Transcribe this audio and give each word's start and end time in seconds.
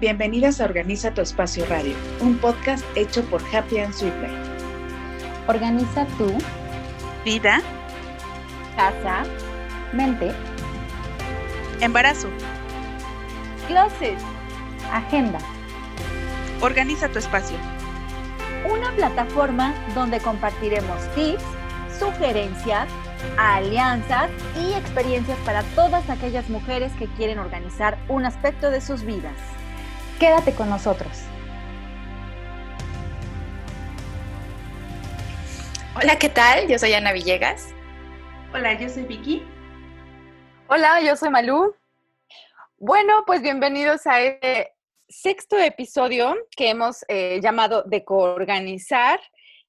Bienvenidas 0.00 0.60
a 0.60 0.64
Organiza 0.64 1.12
tu 1.12 1.22
Espacio 1.22 1.66
Radio, 1.66 1.92
un 2.20 2.38
podcast 2.38 2.84
hecho 2.94 3.24
por 3.24 3.42
Happy 3.52 3.80
and 3.80 3.92
Sweetly. 3.92 4.28
Organiza 5.48 6.06
tu 6.16 6.38
vida, 7.24 7.60
casa, 8.76 9.24
mente, 9.92 10.30
embarazo, 11.80 12.28
closet, 13.66 14.16
agenda. 14.92 15.40
Organiza 16.60 17.08
tu 17.08 17.18
espacio. 17.18 17.56
Una 18.72 18.92
plataforma 18.92 19.74
donde 19.96 20.20
compartiremos 20.20 21.12
tips, 21.16 21.42
sugerencias, 21.98 22.88
alianzas 23.36 24.30
y 24.62 24.74
experiencias 24.74 25.38
para 25.44 25.64
todas 25.74 26.08
aquellas 26.08 26.48
mujeres 26.48 26.92
que 27.00 27.08
quieren 27.16 27.40
organizar 27.40 27.98
un 28.06 28.26
aspecto 28.26 28.70
de 28.70 28.80
sus 28.80 29.02
vidas. 29.02 29.57
Quédate 30.18 30.52
con 30.52 30.68
nosotros. 30.68 31.22
Hola, 35.94 36.18
¿qué 36.18 36.28
tal? 36.28 36.66
Yo 36.66 36.76
soy 36.76 36.92
Ana 36.92 37.12
Villegas. 37.12 37.68
Hola, 38.52 38.76
yo 38.80 38.88
soy 38.88 39.04
Vicky. 39.04 39.46
Hola, 40.66 41.00
yo 41.02 41.14
soy 41.14 41.30
Malú. 41.30 41.72
Bueno, 42.78 43.22
pues 43.26 43.42
bienvenidos 43.42 44.08
a 44.08 44.20
este 44.20 44.72
sexto 45.08 45.56
episodio 45.56 46.34
que 46.56 46.70
hemos 46.70 47.04
eh, 47.06 47.38
llamado 47.40 47.84
de 47.84 48.04
coorganizar. 48.04 49.20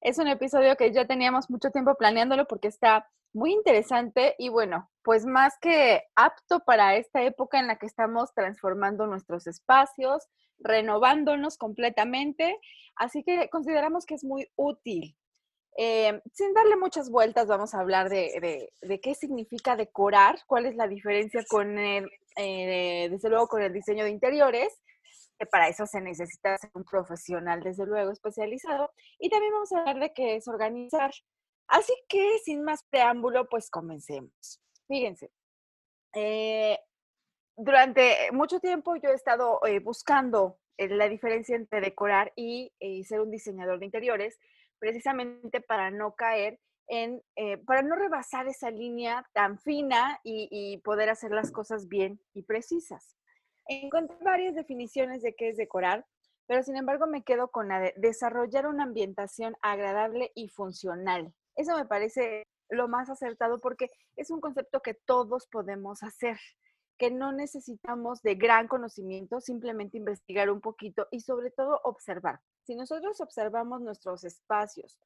Es 0.02 0.18
un 0.18 0.28
episodio 0.28 0.76
que 0.78 0.92
ya 0.92 1.06
teníamos 1.06 1.52
mucho 1.52 1.70
tiempo 1.70 1.94
planeándolo 1.94 2.48
porque 2.48 2.70
está 2.70 3.08
muy 3.34 3.52
interesante 3.52 4.34
y 4.40 4.50
bueno, 4.50 4.90
pues 5.10 5.26
más 5.26 5.58
que 5.60 6.04
apto 6.14 6.60
para 6.60 6.96
esta 6.96 7.24
época 7.24 7.60
en 7.60 7.66
la 7.66 7.80
que 7.80 7.88
estamos 7.88 8.32
transformando 8.36 9.08
nuestros 9.08 9.48
espacios, 9.48 10.28
renovándonos 10.60 11.58
completamente, 11.58 12.60
así 12.96 13.24
que 13.24 13.50
consideramos 13.50 14.06
que 14.06 14.14
es 14.14 14.24
muy 14.24 14.52
útil. 14.56 15.18
Eh, 15.80 16.22
sin 16.32 16.54
darle 16.54 16.76
muchas 16.76 17.10
vueltas, 17.10 17.48
vamos 17.48 17.74
a 17.74 17.80
hablar 17.80 18.08
de, 18.08 18.72
qué 19.02 19.16
significa 19.16 19.76
decorar, 19.76 20.38
cuál 20.46 20.68
es 20.68 20.76
la 20.76 20.88
diferencia 20.88 21.44
con 21.50 21.80
el, 21.80 22.08
eh, 22.36 23.08
desde 23.10 23.30
luego, 23.30 23.48
con 23.48 23.64
el 23.64 23.74
diseño 23.74 24.04
de 24.04 24.12
interiores, 24.12 24.80
que 25.40 25.48
para 25.48 25.70
eso 25.70 25.88
se 25.88 26.02
necesita 26.02 26.56
ser 26.60 26.70
un 26.76 26.84
profesional, 26.84 27.64
desde 27.64 27.88
luego, 27.88 28.12
especializado. 28.12 28.92
Y 29.18 29.32
también 29.32 29.54
vamos 29.54 29.72
a 29.72 29.80
hablar 29.80 30.00
de 30.02 30.14
qué 30.14 30.36
es 30.36 30.48
organizar. 30.48 31.10
Así 31.68 31.96
que, 32.08 32.38
sin 32.46 32.64
más 32.64 32.84
preámbulo, 32.92 33.50
pues 33.50 33.72
comencemos. 33.72 34.62
Fíjense, 34.90 35.32
eh, 36.16 36.80
durante 37.56 38.32
mucho 38.32 38.60
tiempo 38.60 38.96
yo 38.96 39.10
he 39.10 39.14
estado 39.14 39.64
eh, 39.68 39.80
buscando 39.80 40.58
eh, 40.78 40.88
la 40.90 41.08
diferencia 41.08 41.56
entre 41.56 41.80
decorar 41.80 42.34
y 42.36 42.74
ser 43.08 43.22
un 43.22 43.30
diseñador 43.30 43.78
de 43.78 43.86
interiores, 43.86 44.40
precisamente 44.80 45.62
para 45.62 45.92
no 45.92 46.16
caer 46.16 46.60
en, 46.88 47.22
para 47.68 47.84
no 47.84 47.96
rebasar 47.96 48.48
esa 48.48 48.72
línea 48.72 49.24
tan 49.34 49.60
fina 49.60 50.20
y, 50.24 50.80
poder 50.84 51.10
hacer 51.10 51.30
las 51.30 51.52
cosas 51.52 51.88
bien 51.88 52.20
y 52.34 52.42
precisas. 52.42 53.16
Encontré 53.68 54.18
varias 54.22 54.56
definiciones 54.56 55.22
de 55.22 55.36
qué 55.36 55.50
es 55.50 55.58
decorar, 55.58 56.08
pero 56.48 56.64
sin 56.64 56.78
embargo 56.78 57.06
me 57.06 57.24
quedo 57.24 57.52
con 57.52 57.68
la 57.68 57.80
de 57.80 57.94
desarrollar 57.98 58.66
una 58.66 58.86
ambientación 58.86 59.56
agradable 59.62 60.32
y 60.34 60.48
funcional. 60.48 61.32
Eso 61.56 61.78
me 61.78 61.86
parece 61.86 62.48
lo 62.70 62.88
más 62.88 63.10
acertado 63.10 63.60
porque 63.60 63.90
es 64.16 64.30
un 64.32 64.40
concepto 64.40 64.82
que 64.82 64.94
todos 64.94 65.48
podemos 65.48 66.04
hacer, 66.04 66.38
que 66.98 67.12
no 67.12 67.32
necesitamos 67.32 68.22
de 68.22 68.36
gran 68.36 68.68
conocimiento, 68.68 69.42
simplemente 69.42 69.98
investigar 69.98 70.50
un 70.50 70.62
poquito 70.62 71.08
y 71.12 71.22
sobre 71.22 71.52
todo 71.52 71.80
observar. 71.84 72.40
Si 72.64 72.76
nosotros 72.76 73.22
observamos 73.22 73.82
nuestros 73.82 74.24
espacios, 74.24 75.00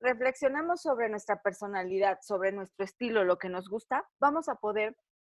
reflexionamos 0.00 0.82
sobre 0.82 1.08
nuestra 1.08 1.42
personalidad, 1.42 2.18
sobre 2.22 2.52
nuestro 2.52 2.84
estilo, 2.84 3.24
lo 3.24 3.38
que 3.38 3.48
nos 3.48 3.68
gusta, 3.68 4.08
vamos 4.18 4.48
a 4.48 4.56
poder 4.56 4.96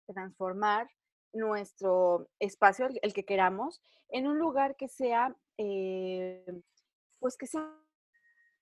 transformar 0.08 0.90
nuestro 1.34 2.28
espacio, 2.40 2.88
el, 3.02 3.14
que 3.14 3.26
queramos, 3.26 3.82
en 4.10 4.28
un 4.28 4.38
lugar 4.38 4.76
que 4.76 4.88
sea, 4.88 5.36
eh, 5.58 6.46
pues 7.20 7.38
que 7.38 7.48
sea 7.48 7.74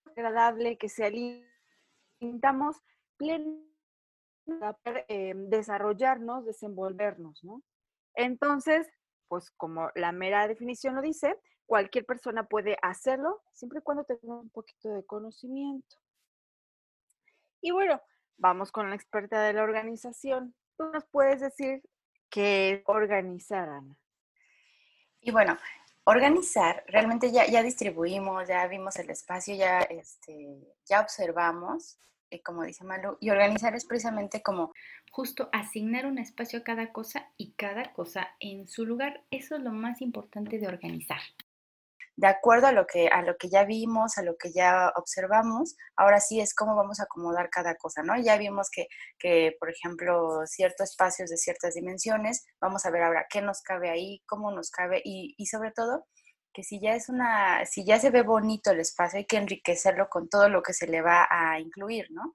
agradable, 0.05 0.77
que 0.77 0.89
sea 0.89 1.09
lindo 1.09 1.41
eh, 5.07 5.33
desarrollarnos, 5.35 6.45
desenvolvernos, 6.45 7.43
¿no? 7.43 7.63
Entonces, 8.15 8.87
pues 9.27 9.51
como 9.51 9.89
la 9.95 10.11
mera 10.11 10.47
definición 10.47 10.95
lo 10.95 11.01
dice, 11.01 11.39
cualquier 11.65 12.05
persona 12.05 12.43
puede 12.47 12.77
hacerlo 12.81 13.41
siempre 13.53 13.79
y 13.79 13.83
cuando 13.83 14.03
tenga 14.03 14.39
un 14.39 14.49
poquito 14.49 14.89
de 14.89 15.05
conocimiento. 15.05 15.97
Y 17.61 17.71
bueno, 17.71 18.01
vamos 18.37 18.71
con 18.71 18.89
la 18.89 18.95
experta 18.95 19.43
de 19.43 19.53
la 19.53 19.63
organización. 19.63 20.55
¿Tú 20.77 20.85
nos 20.85 21.05
puedes 21.05 21.41
decir 21.41 21.83
qué 22.29 22.81
organizar, 22.87 23.69
Ana? 23.69 23.95
Y 25.21 25.31
bueno, 25.31 25.57
organizar, 26.05 26.83
realmente 26.87 27.31
ya, 27.31 27.45
ya 27.45 27.61
distribuimos, 27.61 28.47
ya 28.47 28.65
vimos 28.67 28.95
el 28.95 29.09
espacio, 29.09 29.55
ya, 29.55 29.81
este, 29.81 30.75
ya 30.85 31.01
observamos 31.01 31.99
eh, 32.31 32.41
como 32.41 32.63
dice 32.63 32.83
Malu, 32.83 33.17
y 33.19 33.29
organizar 33.29 33.75
es 33.75 33.85
precisamente 33.85 34.41
como 34.41 34.73
justo 35.11 35.49
asignar 35.51 36.05
un 36.05 36.17
espacio 36.17 36.59
a 36.59 36.63
cada 36.63 36.91
cosa 36.91 37.31
y 37.37 37.53
cada 37.53 37.93
cosa 37.93 38.29
en 38.39 38.67
su 38.67 38.85
lugar. 38.85 39.23
Eso 39.31 39.55
es 39.55 39.61
lo 39.61 39.71
más 39.71 40.01
importante 40.01 40.59
de 40.59 40.67
organizar. 40.67 41.21
De 42.19 42.27
acuerdo 42.27 42.67
a 42.67 42.73
lo 42.73 42.85
que, 42.85 43.07
a 43.07 43.21
lo 43.21 43.37
que 43.37 43.47
ya 43.49 43.63
vimos, 43.63 44.17
a 44.17 44.23
lo 44.23 44.35
que 44.35 44.51
ya 44.51 44.91
observamos, 44.97 45.77
ahora 45.95 46.19
sí 46.19 46.41
es 46.41 46.53
cómo 46.53 46.75
vamos 46.75 46.99
a 46.99 47.03
acomodar 47.03 47.49
cada 47.49 47.75
cosa, 47.75 48.03
¿no? 48.03 48.19
Ya 48.21 48.37
vimos 48.37 48.69
que, 48.69 48.87
que, 49.17 49.55
por 49.57 49.69
ejemplo, 49.69 50.45
ciertos 50.45 50.89
espacios 50.89 51.29
de 51.29 51.37
ciertas 51.37 51.75
dimensiones, 51.75 52.45
vamos 52.59 52.85
a 52.85 52.91
ver 52.91 53.03
ahora 53.03 53.25
qué 53.29 53.41
nos 53.41 53.61
cabe 53.61 53.89
ahí, 53.89 54.21
cómo 54.25 54.51
nos 54.51 54.69
cabe 54.69 55.01
y, 55.05 55.33
y 55.37 55.45
sobre 55.45 55.71
todo, 55.71 56.07
que 56.53 56.63
si 56.63 56.79
ya 56.79 56.95
es 56.95 57.09
una, 57.09 57.65
si 57.65 57.85
ya 57.85 57.99
se 57.99 58.09
ve 58.09 58.21
bonito 58.21 58.71
el 58.71 58.79
espacio, 58.79 59.19
hay 59.19 59.25
que 59.25 59.37
enriquecerlo 59.37 60.09
con 60.09 60.29
todo 60.29 60.49
lo 60.49 60.61
que 60.61 60.73
se 60.73 60.87
le 60.87 61.01
va 61.01 61.27
a 61.29 61.59
incluir, 61.59 62.07
¿no? 62.11 62.33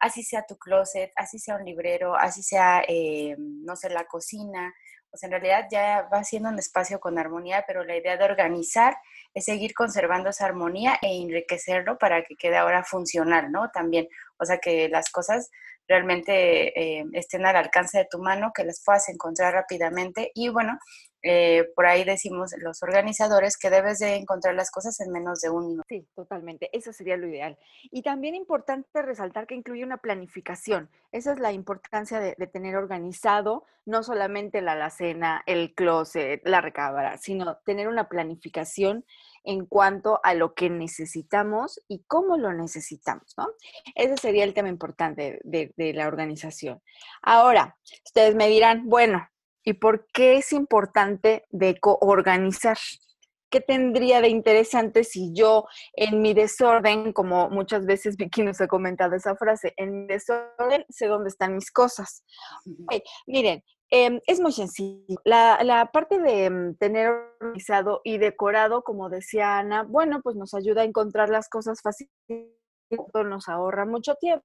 Así 0.00 0.22
sea 0.22 0.44
tu 0.46 0.56
closet, 0.58 1.10
así 1.16 1.38
sea 1.38 1.56
un 1.56 1.64
librero, 1.64 2.16
así 2.16 2.42
sea, 2.42 2.82
eh, 2.86 3.34
no 3.38 3.76
sé, 3.76 3.88
la 3.90 4.04
cocina. 4.04 4.74
O 5.10 5.16
sea, 5.16 5.28
en 5.28 5.32
realidad 5.32 5.66
ya 5.70 6.08
va 6.12 6.22
siendo 6.24 6.50
un 6.50 6.58
espacio 6.58 7.00
con 7.00 7.18
armonía, 7.18 7.64
pero 7.66 7.84
la 7.84 7.96
idea 7.96 8.18
de 8.18 8.24
organizar 8.24 8.98
es 9.32 9.46
seguir 9.46 9.72
conservando 9.72 10.30
esa 10.30 10.44
armonía 10.44 10.98
e 11.00 11.16
enriquecerlo 11.22 11.96
para 11.96 12.22
que 12.24 12.36
quede 12.36 12.56
ahora 12.56 12.84
funcional, 12.84 13.50
¿no? 13.50 13.70
También, 13.70 14.08
o 14.38 14.44
sea, 14.44 14.58
que 14.58 14.88
las 14.90 15.10
cosas 15.10 15.50
realmente 15.88 16.98
eh, 16.98 17.04
estén 17.12 17.46
al 17.46 17.56
alcance 17.56 17.98
de 17.98 18.08
tu 18.10 18.18
mano, 18.18 18.52
que 18.54 18.64
las 18.64 18.82
puedas 18.84 19.08
encontrar 19.08 19.54
rápidamente 19.54 20.32
y 20.34 20.48
bueno, 20.48 20.78
eh, 21.28 21.72
por 21.74 21.86
ahí 21.86 22.04
decimos 22.04 22.54
los 22.58 22.84
organizadores 22.84 23.56
que 23.56 23.68
debes 23.68 23.98
de 23.98 24.14
encontrar 24.14 24.54
las 24.54 24.70
cosas 24.70 25.00
en 25.00 25.10
menos 25.10 25.40
de 25.40 25.50
un 25.50 25.66
minuto. 25.66 25.84
Sí, 25.88 26.06
totalmente. 26.14 26.70
Eso 26.72 26.92
sería 26.92 27.16
lo 27.16 27.26
ideal. 27.26 27.58
Y 27.90 28.02
también 28.02 28.36
importante 28.36 29.02
resaltar 29.02 29.48
que 29.48 29.56
incluye 29.56 29.82
una 29.82 29.96
planificación. 29.96 30.88
Esa 31.10 31.32
es 31.32 31.40
la 31.40 31.50
importancia 31.50 32.20
de, 32.20 32.36
tener 32.46 32.76
organizado 32.76 33.64
no 33.86 34.04
solamente 34.04 34.62
la 34.62 34.72
alacena, 34.72 35.42
el 35.46 35.74
closet, 35.74 36.42
la 36.44 36.60
recámara, 36.60 37.18
sino 37.18 37.56
tener 37.64 37.88
una 37.88 38.08
planificación 38.08 39.04
en 39.42 39.66
cuanto 39.66 40.20
a 40.22 40.34
lo 40.34 40.54
que 40.54 40.70
necesitamos 40.70 41.80
y 41.88 42.04
cómo 42.06 42.36
lo 42.36 42.52
necesitamos, 42.52 43.34
¿no? 43.36 43.48
Ese 43.96 44.16
sería 44.16 44.44
el 44.44 44.54
tema 44.54 44.68
importante 44.68 45.40
de, 45.42 45.72
de 45.76 45.92
la 45.92 46.06
organización. 46.06 46.80
Ahora, 47.22 47.76
ustedes 48.04 48.36
me 48.36 48.46
dirán, 48.46 48.88
bueno, 48.88 49.28
y 49.66 49.74
por 49.74 50.06
qué 50.12 50.36
es 50.36 50.52
importante 50.52 51.44
de 51.50 51.76
organizar. 51.82 52.78
¿Qué 53.50 53.60
tendría 53.60 54.20
de 54.20 54.28
interesante 54.28 55.02
si 55.02 55.32
yo 55.34 55.66
en 55.92 56.22
mi 56.22 56.34
desorden, 56.34 57.12
como 57.12 57.50
muchas 57.50 57.84
veces 57.84 58.16
Vicky 58.16 58.42
nos 58.42 58.60
ha 58.60 58.68
comentado 58.68 59.16
esa 59.16 59.34
frase, 59.34 59.74
en 59.76 60.02
mi 60.02 60.06
desorden 60.06 60.84
sé 60.88 61.08
dónde 61.08 61.28
están 61.28 61.56
mis 61.56 61.72
cosas? 61.72 62.24
miren, 63.26 63.62
em, 63.90 64.20
es 64.26 64.40
muy 64.40 64.52
sencillo. 64.52 65.16
La, 65.24 65.90
parte 65.92 66.20
de 66.20 66.48
mm, 66.48 66.76
tener 66.76 67.08
organizado 67.40 68.00
y 68.04 68.18
decorado, 68.18 68.82
como 68.82 69.08
decía 69.08 69.58
Ana, 69.58 69.82
bueno, 69.82 70.20
pues 70.22 70.36
nos 70.36 70.54
ayuda 70.54 70.82
a 70.82 70.84
encontrar 70.84 71.28
las 71.28 71.48
cosas 71.48 71.80
fácilmente, 71.82 72.54
nos 73.24 73.48
ahorra 73.48 73.84
mucho 73.84 74.14
tiempo. 74.14 74.44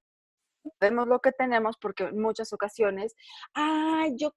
Vemos 0.80 1.06
lo 1.06 1.20
que 1.20 1.32
tenemos 1.32 1.76
porque 1.80 2.04
en 2.04 2.20
muchas 2.20 2.52
ocasiones, 2.52 3.14
ah, 3.54 4.06
yo 4.16 4.32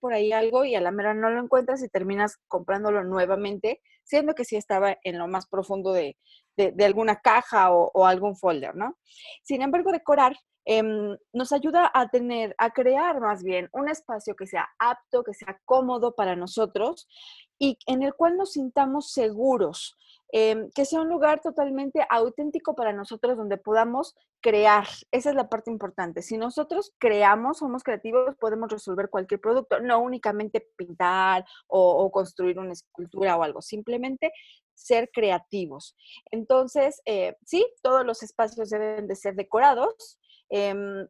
por 0.00 0.12
ahí 0.12 0.32
algo 0.32 0.64
y 0.64 0.74
a 0.74 0.80
la 0.80 0.90
mera 0.90 1.14
no 1.14 1.30
lo 1.30 1.40
encuentras 1.40 1.82
y 1.82 1.88
terminas 1.88 2.38
comprándolo 2.48 3.04
nuevamente, 3.04 3.80
siendo 4.04 4.34
que 4.34 4.44
sí 4.44 4.56
estaba 4.56 4.96
en 5.04 5.18
lo 5.18 5.28
más 5.28 5.46
profundo 5.46 5.92
de, 5.92 6.16
alguna 6.84 7.20
caja 7.20 7.70
o, 7.72 8.06
algún 8.06 8.36
folder, 8.36 8.74
¿no? 8.74 8.98
Sin 9.42 9.62
embargo, 9.62 9.92
decorar 9.92 10.36
em, 10.64 11.16
nos 11.32 11.52
ayuda 11.52 11.90
a 11.94 12.08
tener, 12.08 12.54
a 12.58 12.70
crear 12.70 13.20
más 13.20 13.42
bien 13.42 13.68
un 13.72 13.88
espacio 13.88 14.34
que 14.34 14.46
sea 14.46 14.68
apto, 14.78 15.22
que 15.22 15.32
sea 15.32 15.58
cómodo 15.64 16.14
para 16.14 16.36
nosotros 16.36 17.08
y 17.58 17.78
en 17.86 18.02
el 18.02 18.14
cual 18.14 18.36
nos 18.36 18.52
sintamos 18.52 19.12
seguros, 19.12 19.96
em, 20.32 20.70
que 20.70 20.84
sea 20.84 21.00
un 21.00 21.08
lugar 21.08 21.40
totalmente 21.40 22.06
auténtico 22.08 22.74
para 22.74 22.92
nosotros 22.92 23.36
donde 23.36 23.56
podamos 23.56 24.14
crear. 24.40 24.86
Esa 25.10 25.30
es 25.30 25.36
la 25.36 25.48
parte 25.48 25.70
importante. 25.70 26.22
Si 26.22 26.38
nosotros 26.38 26.92
creamos, 26.98 27.58
somos 27.58 27.82
creativos, 27.82 28.36
podemos 28.36 28.70
resolver 28.70 29.10
cualquier 29.10 29.40
producto, 29.40 29.80
no 29.80 30.00
únicamente 30.00 30.66
pintar 30.76 31.44
o, 31.66 32.10
construir 32.10 32.58
una 32.58 32.72
escultura 32.72 33.36
o 33.36 33.42
algo, 33.42 33.62
simplemente 33.62 34.32
ser 34.74 35.10
creativos. 35.12 35.96
Entonces, 36.30 37.02
eh, 37.04 37.36
sí, 37.44 37.66
todos 37.82 38.04
los 38.06 38.22
espacios 38.22 38.70
deben 38.70 39.06
de 39.06 39.14
ser 39.14 39.34
decorados. 39.34 40.18
Em, 40.48 41.06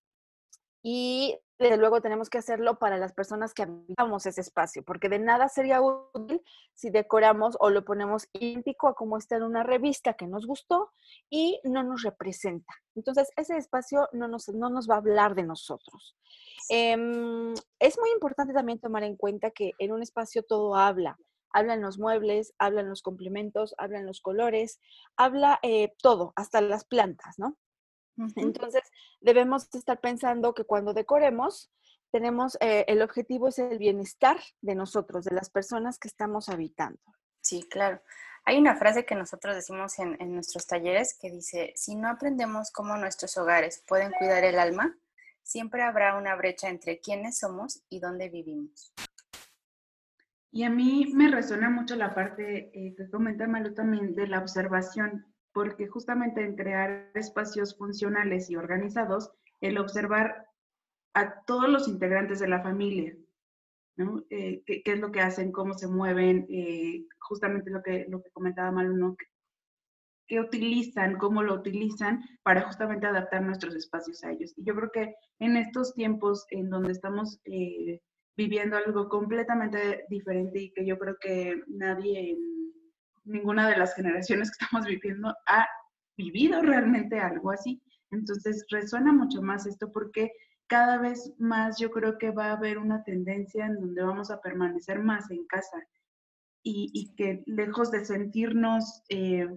y 0.83 1.39
desde 1.59 1.77
luego 1.77 2.01
tenemos 2.01 2.31
que 2.31 2.39
hacerlo 2.39 2.79
para 2.79 2.97
las 2.97 3.13
personas 3.13 3.53
que 3.53 3.65
habitamos 3.65 4.25
ese 4.25 4.41
espacio, 4.41 4.83
porque 4.83 5.11
de 5.11 5.19
nada 5.19 5.49
sería 5.49 5.83
útil 5.83 6.43
si 6.73 6.89
decoramos 6.89 7.57
o 7.61 7.69
lo 7.69 7.85
ponemos 7.85 8.29
idéntico 8.33 8.89
a 8.89 8.95
como 8.95 9.19
está 9.19 9.37
en 9.37 9.43
una 9.43 9.63
revista 9.63 10.15
que 10.15 10.27
nos 10.27 10.47
gustó 10.47 10.91
y 11.29 11.61
no 11.65 11.83
nos 11.83 12.03
representa. 12.03 12.73
Entonces, 12.95 13.31
ese 13.37 13.59
espacio 13.59 14.09
no 14.13 14.27
nos, 14.27 14.49
no 14.49 14.71
nos 14.71 14.89
va 14.89 14.95
a 14.95 14.99
hablar 14.99 15.35
de 15.35 15.43
nosotros. 15.43 16.17
Em, 16.71 17.53
es 17.79 17.99
muy 17.99 18.11
importante 18.11 18.55
también 18.55 18.81
tomar 18.81 19.03
en 19.03 19.17
cuenta 19.17 19.51
que 19.51 19.73
en 19.79 19.93
un 19.93 20.03
espacio 20.03 20.43
todo 20.43 20.77
habla. 20.77 21.19
Hablan 21.53 21.83
los 21.83 21.99
muebles, 21.99 22.55
hablan 22.59 22.89
los 22.89 23.03
complementos, 23.03 23.75
hablan 23.77 24.07
los 24.07 24.23
colores, 24.23 24.81
habla 25.17 25.59
eh, 25.63 25.93
todo, 26.01 26.33
hasta 26.37 26.63
las 26.63 26.85
plantas, 26.85 27.39
¿no? 27.39 27.59
Entonces, 28.37 28.83
debemos 29.21 29.73
estar 29.75 30.01
pensando 30.01 30.55
que 30.55 30.65
cuando 30.65 30.93
decoremos, 30.93 31.71
tenemos, 32.11 32.57
eh, 32.61 32.85
el 32.89 33.03
objetivo 33.03 33.49
es 33.49 33.59
el 33.59 33.79
bienestar 33.79 34.39
de 34.61 34.75
nosotros, 34.75 35.25
de 35.25 35.35
las 35.35 35.51
personas 35.51 35.99
que 35.99 36.09
estamos 36.09 36.49
habitando. 36.49 37.01
Sí, 37.41 37.67
claro. 37.71 38.03
Hay 38.45 38.59
una 38.59 38.77
frase 38.77 39.05
que 39.05 39.15
nosotros 39.15 39.55
decimos 39.55 39.99
en, 39.99 40.17
nuestros 40.35 40.67
talleres 40.67 41.17
que 41.21 41.31
dice, 41.31 41.73
si 41.77 41.95
no 41.95 42.09
aprendemos 42.09 42.71
cómo 42.73 42.97
nuestros 42.97 43.37
hogares 43.37 43.85
pueden 43.87 44.13
cuidar 44.13 44.45
el 44.45 44.59
alma, 44.59 44.97
siempre 45.43 45.83
habrá 45.83 46.17
una 46.17 46.35
brecha 46.37 46.69
entre 46.69 47.01
quiénes 47.01 47.39
somos 47.39 47.83
y 47.89 48.01
dónde 48.01 48.29
vivimos. 48.29 48.93
Y 50.53 50.65
a 50.65 50.71
mí 50.71 51.13
me 51.15 51.31
resuena 51.31 51.71
mucho 51.71 51.95
la 51.97 52.15
parte 52.15 52.71
eh, 52.75 52.95
que 52.97 53.09
comenta 53.09 53.47
Malu 53.47 53.73
también 53.73 54.15
de 54.15 54.27
la 54.27 54.41
observación 54.41 55.30
porque 55.53 55.87
justamente 55.87 56.43
en 56.43 56.57
crear 56.57 57.11
espacios 57.15 57.77
funcionales 57.77 58.51
y 58.51 58.57
organizados, 58.57 59.31
el 59.61 59.79
observar 59.79 60.47
a 61.15 61.43
todos 61.45 61.69
los 61.69 61.89
integrantes 61.89 62.39
de 62.39 62.49
la 62.49 62.63
familia, 62.63 63.17
¿no? 63.97 64.25
Eh, 64.31 64.63
¿qué, 64.65 64.83
es 64.85 65.01
lo 65.01 65.11
que 65.11 65.21
hacen, 65.21 65.53
cómo 65.53 65.75
se 65.75 65.89
mueven, 65.89 66.47
eh, 66.49 67.05
justamente 67.19 67.71
lo 67.71 67.83
que, 67.83 68.07
lo 68.09 68.23
que 68.23 68.31
comentaba 68.31 68.71
Malu, 68.71 68.97
¿no? 68.97 69.17
¿Qué 70.27 70.41
utilizan, 70.41 71.19
cómo 71.19 71.43
lo 71.43 71.55
utilizan 71.55 72.23
para 72.45 72.63
justamente 72.63 73.07
adaptar 73.07 73.43
nuestros 73.43 73.75
espacios 73.75 74.23
a 74.23 74.31
ellos? 74.31 74.55
Y 74.57 74.65
yo 74.65 74.77
creo 74.77 74.91
que 74.93 75.15
en 75.41 75.57
estos 75.57 75.95
tiempos 75.95 76.47
en 76.51 76.71
donde 76.71 76.93
estamos 76.93 77.41
eh, 77.45 78.01
viviendo 78.37 78.77
algo 78.77 79.09
completamente 79.09 80.05
diferente 80.09 80.61
y 80.61 80.73
que 80.73 80.87
yo 80.87 80.99
creo 80.99 81.17
que 81.21 81.61
nadie 81.67 82.39
ninguna 83.31 83.69
de 83.69 83.77
las 83.77 83.95
generaciones 83.95 84.51
que 84.51 84.65
estamos 84.65 84.87
viviendo 84.87 85.35
ha 85.47 85.69
vivido 86.17 86.61
realmente 86.61 87.19
algo 87.19 87.51
así. 87.51 87.83
Entonces 88.11 88.65
resuena 88.71 89.13
mucho 89.13 89.41
más 89.43 89.67
esto 89.67 89.91
porque 89.93 90.33
cada 90.67 90.99
vez 90.99 91.33
más 91.39 91.79
yo 91.79 91.91
creo 91.91 92.19
que 92.19 92.31
va 92.31 92.47
a 92.47 92.53
haber 92.53 92.79
una 92.79 93.03
tendencia 93.03 93.67
en 93.67 93.75
donde 93.81 94.03
vamos 94.03 94.31
a 94.31 94.41
permanecer 94.41 95.01
más 95.01 95.31
en 95.31 95.47
casa 95.47 95.79
y, 96.63 97.13
que 97.17 97.43
lejos 97.47 97.91
de 97.91 98.05
sentirnos 98.05 99.03
eh, 99.09 99.49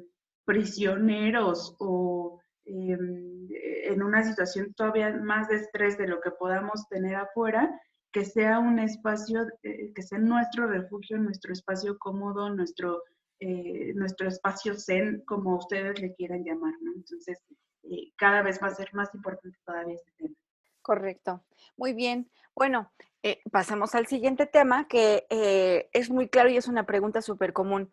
prisioneros 0.45 1.75
o 1.79 2.39
em, 2.65 3.47
en 3.51 4.01
una 4.01 4.23
situación 4.23 4.73
todavía 4.73 5.11
más 5.17 5.49
de 5.49 5.57
estrés 5.57 5.97
de 5.97 6.07
lo 6.07 6.21
que 6.21 6.31
podamos 6.31 6.87
tener 6.87 7.15
afuera, 7.15 7.79
que 8.11 8.23
sea 8.23 8.59
un 8.59 8.79
espacio, 8.79 9.45
eh, 9.63 9.91
que 9.93 10.01
sea 10.01 10.19
nuestro 10.19 10.67
refugio, 10.67 11.17
nuestro 11.17 11.51
espacio 11.51 11.97
cómodo, 11.99 12.49
nuestro 12.49 13.03
eh, 13.45 13.93
nuestro 13.93 14.29
espacio 14.29 14.73
zen, 14.79 15.21
como 15.25 15.57
ustedes 15.57 15.99
le 15.99 16.13
quieran 16.15 16.45
llamar. 16.45 16.73
Entonces, 16.95 17.43
eh, 17.83 18.13
cada 18.15 18.41
vez 18.41 18.57
va 18.63 18.67
a 18.67 18.75
ser 18.75 18.87
más 18.93 19.13
importante 19.13 19.57
todavía 19.65 19.95
este 19.95 20.11
tema. 20.17 20.35
Correcto. 20.81 21.43
Muy 21.75 21.93
bien. 21.93 22.31
Bueno, 22.55 22.89
eh, 23.21 23.41
pasamos 23.51 23.95
al 23.95 24.07
siguiente 24.07 24.45
tema 24.45 24.87
que 24.87 25.25
es 25.91 26.09
muy 26.09 26.29
claro 26.29 26.49
y 26.49 26.57
es 26.57 26.69
una 26.69 26.85
pregunta 26.85 27.21
súper 27.21 27.51
común. 27.51 27.91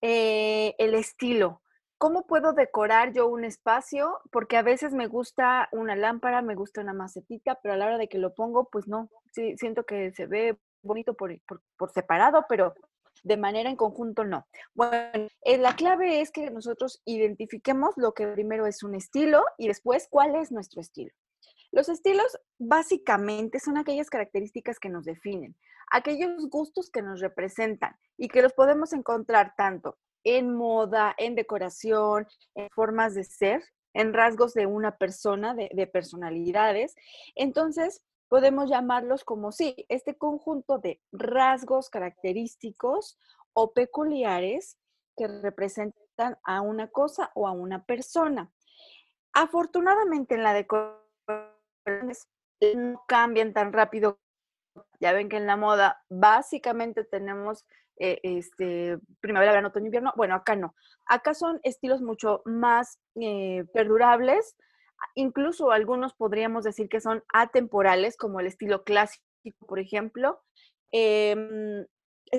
el 0.00 0.94
estilo. 0.94 1.62
¿Cómo 1.96 2.26
puedo 2.26 2.52
decorar 2.52 3.12
yo 3.12 3.28
un 3.28 3.44
espacio? 3.44 4.20
Porque 4.32 4.56
a 4.56 4.62
veces 4.62 4.94
me 4.94 5.06
gusta 5.06 5.68
una 5.70 5.94
lámpara, 5.94 6.42
me 6.42 6.56
gusta 6.56 6.80
una 6.80 6.92
macetita, 6.92 7.60
pero 7.62 7.74
a 7.74 7.76
la 7.76 7.86
hora 7.86 7.98
de 7.98 8.08
que 8.08 8.18
lo 8.18 8.34
pongo, 8.34 8.68
pues 8.70 8.88
no, 8.88 9.10
sí, 9.32 9.56
siento 9.58 9.84
que 9.84 10.12
se 10.12 10.26
ve 10.26 10.58
bonito 10.82 11.14
por, 11.14 11.36
por 11.76 11.90
separado, 11.90 12.46
pero 12.48 12.74
de 13.22 13.36
manera 13.36 13.70
en 13.70 13.76
conjunto 13.76 14.24
no. 14.24 14.46
Bueno, 14.74 15.28
eh, 15.42 15.58
la 15.58 15.74
clave 15.76 16.20
es 16.20 16.30
que 16.30 16.50
nosotros 16.50 17.02
identifiquemos 17.04 17.94
lo 17.96 18.12
que 18.12 18.26
primero 18.28 18.66
es 18.66 18.82
un 18.82 18.94
estilo 18.94 19.44
y 19.56 19.68
después 19.68 20.08
cuál 20.10 20.36
es 20.36 20.52
nuestro 20.52 20.80
estilo. 20.80 21.12
Los 21.70 21.88
estilos 21.88 22.38
básicamente 22.58 23.60
son 23.60 23.76
aquellas 23.76 24.08
características 24.08 24.78
que 24.78 24.88
nos 24.88 25.04
definen, 25.04 25.54
aquellos 25.90 26.48
gustos 26.48 26.90
que 26.90 27.02
nos 27.02 27.20
representan 27.20 27.96
y 28.16 28.28
que 28.28 28.42
los 28.42 28.54
podemos 28.54 28.92
encontrar 28.92 29.54
tanto 29.56 29.98
en 30.24 30.54
moda, 30.54 31.14
en 31.18 31.34
decoración, 31.34 32.26
en 32.54 32.68
formas 32.70 33.14
de 33.14 33.24
ser, 33.24 33.62
en 33.94 34.12
rasgos 34.12 34.54
de 34.54 34.66
una 34.66 34.96
persona, 34.96 35.54
de, 35.54 35.70
de 35.72 35.86
personalidades. 35.86 36.94
Entonces, 37.34 38.02
podemos 38.28 38.70
llamarlos 38.70 39.24
como 39.24 39.52
sí, 39.52 39.74
este 39.88 40.16
conjunto 40.16 40.78
de 40.78 41.00
rasgos 41.12 41.90
característicos 41.90 43.18
o 43.52 43.72
peculiares 43.72 44.78
que 45.16 45.26
representan 45.26 46.38
a 46.44 46.60
una 46.60 46.88
cosa 46.88 47.30
o 47.34 47.46
a 47.48 47.52
una 47.52 47.84
persona. 47.84 48.50
Afortunadamente 49.32 50.34
en 50.34 50.42
la 50.42 50.54
decoración 50.54 51.02
no 52.76 53.04
cambian 53.06 53.52
tan 53.52 53.72
rápido. 53.72 54.18
Ya 55.00 55.12
ven 55.12 55.28
que 55.28 55.36
en 55.36 55.46
la 55.46 55.56
moda 55.56 56.02
básicamente 56.08 57.04
tenemos 57.04 57.64
eh, 57.98 58.20
este, 58.22 58.98
primavera, 59.20 59.52
verano, 59.52 59.68
otoño, 59.68 59.86
invierno. 59.86 60.12
Bueno, 60.16 60.34
acá 60.34 60.54
no. 60.54 60.74
Acá 61.06 61.34
son 61.34 61.60
estilos 61.62 62.00
mucho 62.00 62.42
más 62.44 63.00
eh, 63.16 63.64
perdurables, 63.72 64.56
incluso 65.14 65.70
algunos 65.70 66.14
podríamos 66.14 66.64
decir 66.64 66.88
que 66.88 67.00
son 67.00 67.24
atemporales, 67.32 68.16
como 68.16 68.40
el 68.40 68.46
estilo 68.46 68.84
clásico, 68.84 69.24
por 69.66 69.78
ejemplo. 69.78 70.40
Em, 70.92 71.86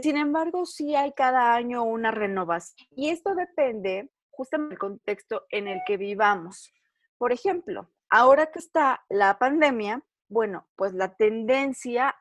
sin 0.01 0.17
embargo, 0.17 0.65
sí 0.65 0.95
hay 0.95 1.13
cada 1.13 1.55
año 1.55 1.83
una 1.83 2.11
renovación. 2.11 2.87
Y 2.91 3.09
esto 3.09 3.35
depende 3.35 4.09
justamente 4.29 4.71
del 4.71 4.79
contexto 4.79 5.45
en 5.49 5.67
el 5.67 5.81
que 5.85 5.97
vivamos. 5.97 6.71
Por 7.17 7.31
ejemplo, 7.31 7.89
ahora 8.09 8.51
que 8.51 8.59
está 8.59 9.03
la 9.09 9.37
pandemia, 9.39 10.03
bueno, 10.29 10.67
pues 10.75 10.93
la 10.93 11.15
tendencia 11.15 12.15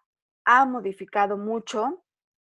ha 0.44 0.64
modificado 0.64 1.36
mucho 1.36 2.04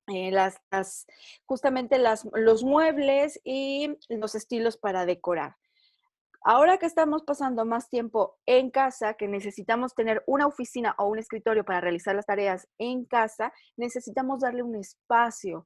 eh, 0.07 0.31
las, 0.31 1.05
justamente 1.45 1.99
los 1.99 2.63
muebles 2.63 3.39
y 3.43 3.97
los 4.09 4.33
estilos 4.33 4.77
para 4.77 5.05
decorar. 5.05 5.55
Ahora 6.43 6.79
que 6.79 6.87
estamos 6.87 7.21
pasando 7.23 7.65
más 7.65 7.87
tiempo 7.89 8.39
en 8.47 8.71
casa, 8.71 9.13
que 9.13 9.27
necesitamos 9.27 9.93
tener 9.93 10.23
una 10.25 10.47
oficina 10.47 10.95
o 10.97 11.07
un 11.07 11.19
escritorio 11.19 11.63
para 11.63 11.81
realizar 11.81 12.15
las 12.15 12.25
tareas 12.25 12.67
en 12.79 13.05
casa, 13.05 13.53
necesitamos 13.77 14.39
darle 14.39 14.63
un 14.63 14.75
espacio 14.75 15.65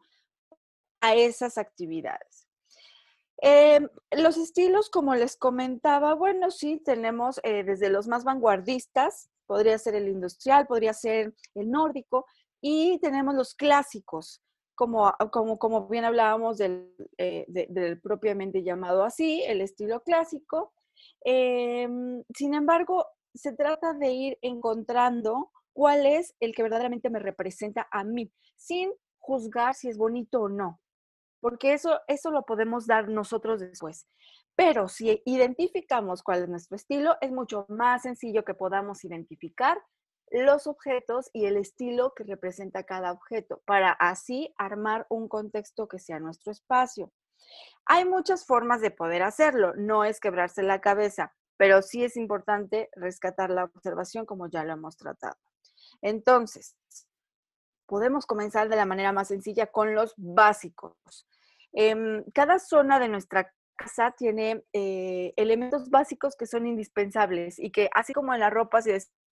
a 1.00 1.16
esas 1.16 1.58
actividades. 1.58 2.46
Em, 3.38 3.88
los 4.12 4.38
estilos, 4.38 4.90
como 4.90 5.16
les 5.16 5.38
comentaba, 5.38 6.14
bueno, 6.14 6.52
sí, 6.52 6.82
tenemos 6.84 7.40
eh, 7.44 7.64
desde 7.64 7.90
los 7.90 8.08
más 8.08 8.26
vanguardistas, 8.26 9.30
podría 9.46 9.78
ser 9.78 9.96
el 9.96 10.10
industrial, 10.10 10.68
podría 10.68 10.94
ser 10.94 11.34
el 11.54 11.70
nórdico, 11.72 12.26
y 12.60 13.00
tenemos 13.00 13.36
los 13.36 13.54
clásicos, 13.56 14.42
como, 14.76 15.14
como, 15.32 15.58
como 15.58 15.88
bien 15.88 16.06
hablábamos 16.06 16.58
del, 16.58 16.94
eh, 17.18 17.46
del, 17.48 18.00
propiamente 18.02 18.64
llamado 18.64 19.04
así, 19.04 19.42
el 19.44 19.62
estilo 19.62 20.02
clásico. 20.04 20.74
Em, 21.22 22.24
sin 22.34 22.54
embargo, 22.54 23.06
se 23.34 23.54
trata 23.54 23.94
de 23.94 24.12
ir 24.12 24.38
encontrando 24.42 25.52
cuál 25.74 26.06
es 26.06 26.36
el 26.40 26.54
que 26.54 26.64
verdaderamente 26.64 27.10
me 27.10 27.20
representa 27.20 27.88
a 27.92 28.04
mí, 28.04 28.32
sin 28.56 28.92
juzgar 29.20 29.76
si 29.76 29.90
es 29.90 29.98
bonito 29.98 30.42
o 30.42 30.50
no, 30.50 30.80
porque 31.42 31.74
eso, 31.74 32.00
eso 32.08 32.32
lo 32.32 32.44
podemos 32.44 32.88
dar 32.88 33.10
nosotros 33.10 33.60
después. 33.60 34.08
Pero 34.56 34.88
si 34.88 35.22
identificamos 35.26 36.24
cuál 36.24 36.44
es 36.44 36.50
nuestro 36.50 36.78
estilo, 36.78 37.18
es 37.20 37.32
mucho 37.32 37.66
más 37.68 38.04
sencillo 38.04 38.46
que 38.46 38.54
podamos 38.54 39.04
identificar 39.04 39.78
los 40.32 40.68
objetos 40.68 41.30
y 41.34 41.46
el 41.46 41.58
estilo 41.58 42.14
que 42.16 42.24
representa 42.24 42.84
cada 42.84 43.12
objeto 43.12 43.62
para 43.66 43.92
así 43.92 44.54
armar 44.58 45.06
un 45.10 45.28
contexto 45.28 45.88
que 45.88 46.00
sea 46.00 46.20
nuestro 46.20 46.52
espacio. 46.52 47.12
Hay 47.86 48.06
muchas 48.06 48.46
formas 48.46 48.82
de 48.82 48.92
poder 48.92 49.24
hacerlo, 49.24 49.74
no 49.76 50.04
es 50.04 50.20
quebrarse 50.20 50.64
la 50.64 50.82
cabeza, 50.82 51.34
pero 51.58 51.82
sí 51.82 52.04
es 52.04 52.18
importante 52.18 52.90
rescatar 52.94 53.50
la 53.50 53.66
observación 53.66 54.26
como 54.26 54.48
ya 54.48 54.64
lo 54.64 54.74
hemos 54.74 54.98
tratado. 54.98 55.38
Entonces, 56.02 56.76
podemos 57.86 58.26
comenzar 58.26 58.70
de 58.70 58.76
la 58.76 58.86
manera 58.86 59.12
más 59.12 59.28
sencilla 59.28 59.68
con 59.68 59.94
los 59.94 60.14
básicos. 60.18 60.96
Em, 61.72 62.24
cada 62.34 62.60
zona 62.60 63.00
de 63.00 63.10
nuestra 63.10 63.54
casa 63.76 64.12
tiene 64.18 64.64
eh, 64.74 65.34
elementos 65.36 65.90
básicos 65.90 66.36
que 66.36 66.48
son 66.48 66.66
indispensables 66.66 67.60
y 67.60 67.72
que 67.72 67.90
así 67.94 68.14
como 68.14 68.34
en 68.34 68.40
la 68.40 68.50
ropa, 68.50 68.82
si 68.82 68.92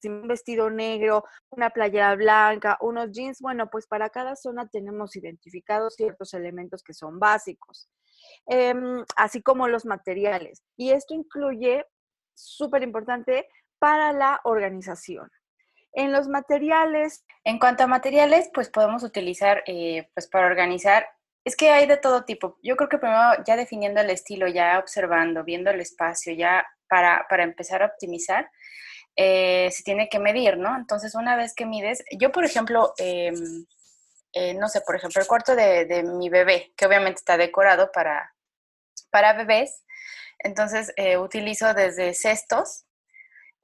un 0.10 0.28
vestido 0.28 0.70
negro, 0.70 1.24
una 1.50 1.70
playera 1.70 2.16
blanca, 2.16 2.78
unos 2.82 3.12
jeans, 3.12 3.40
bueno, 3.40 3.70
pues 3.70 3.88
para 3.88 4.10
cada 4.10 4.36
zona 4.36 4.68
tenemos 4.68 5.16
identificados 5.16 5.96
ciertos 5.96 6.34
elementos 6.34 6.84
que 6.84 6.94
son 6.94 7.20
básicos, 7.20 7.90
em, 8.48 9.04
así 9.16 9.42
como 9.42 9.68
los 9.68 9.86
materiales. 9.86 10.64
Y 10.78 10.92
esto 10.92 11.14
incluye, 11.14 11.86
súper 12.34 12.84
importante, 12.84 13.48
para 13.80 14.14
la 14.14 14.40
organización. 14.44 15.30
En 15.96 16.12
los 16.12 16.28
materiales. 16.28 17.24
En 17.44 17.60
cuanto 17.60 17.84
a 17.84 17.88
materiales, 17.88 18.50
pues 18.54 18.70
podemos 18.70 19.04
utilizar, 19.04 19.64
eh, 19.68 20.10
pues 20.16 20.28
para 20.28 20.48
organizar, 20.48 21.06
es 21.46 21.56
que 21.56 21.70
hay 21.70 21.86
de 21.86 21.98
todo 21.98 22.24
tipo. 22.24 22.58
Yo 22.64 22.76
creo 22.78 22.90
que 22.90 22.98
primero 22.98 23.44
ya 23.46 23.56
definiendo 23.58 24.02
el 24.02 24.10
estilo, 24.10 24.48
ya 24.48 24.80
observando, 24.80 25.44
viendo 25.44 25.70
el 25.72 25.82
espacio, 25.82 26.34
ya 26.34 26.66
para, 26.94 27.26
para 27.28 27.42
empezar 27.42 27.82
a 27.82 27.88
optimizar, 27.88 28.52
eh, 29.16 29.68
se 29.72 29.82
tiene 29.82 30.10
que 30.10 30.20
medir, 30.20 30.60
¿no? 30.60 30.78
Entonces, 30.78 31.16
una 31.16 31.36
vez 31.36 31.56
que 31.56 31.66
mides, 31.66 32.04
yo, 32.20 32.32
por 32.32 32.46
ejemplo, 32.46 32.94
em, 33.00 33.66
eh, 34.32 34.54
no 34.54 34.70
sé, 34.70 34.82
por 34.82 34.96
ejemplo, 34.96 35.20
el 35.20 35.28
cuarto 35.28 35.56
de, 35.56 35.86
de, 35.86 36.04
mi 36.04 36.30
bebé, 36.30 36.72
que 36.78 36.86
obviamente 36.86 37.18
está 37.18 37.36
decorado 37.36 37.92
para, 37.92 38.32
para 39.10 39.34
bebés, 39.34 39.84
entonces 40.38 40.94
eh, 40.96 41.18
utilizo 41.18 41.74
desde 41.74 42.14
cestos 42.14 42.86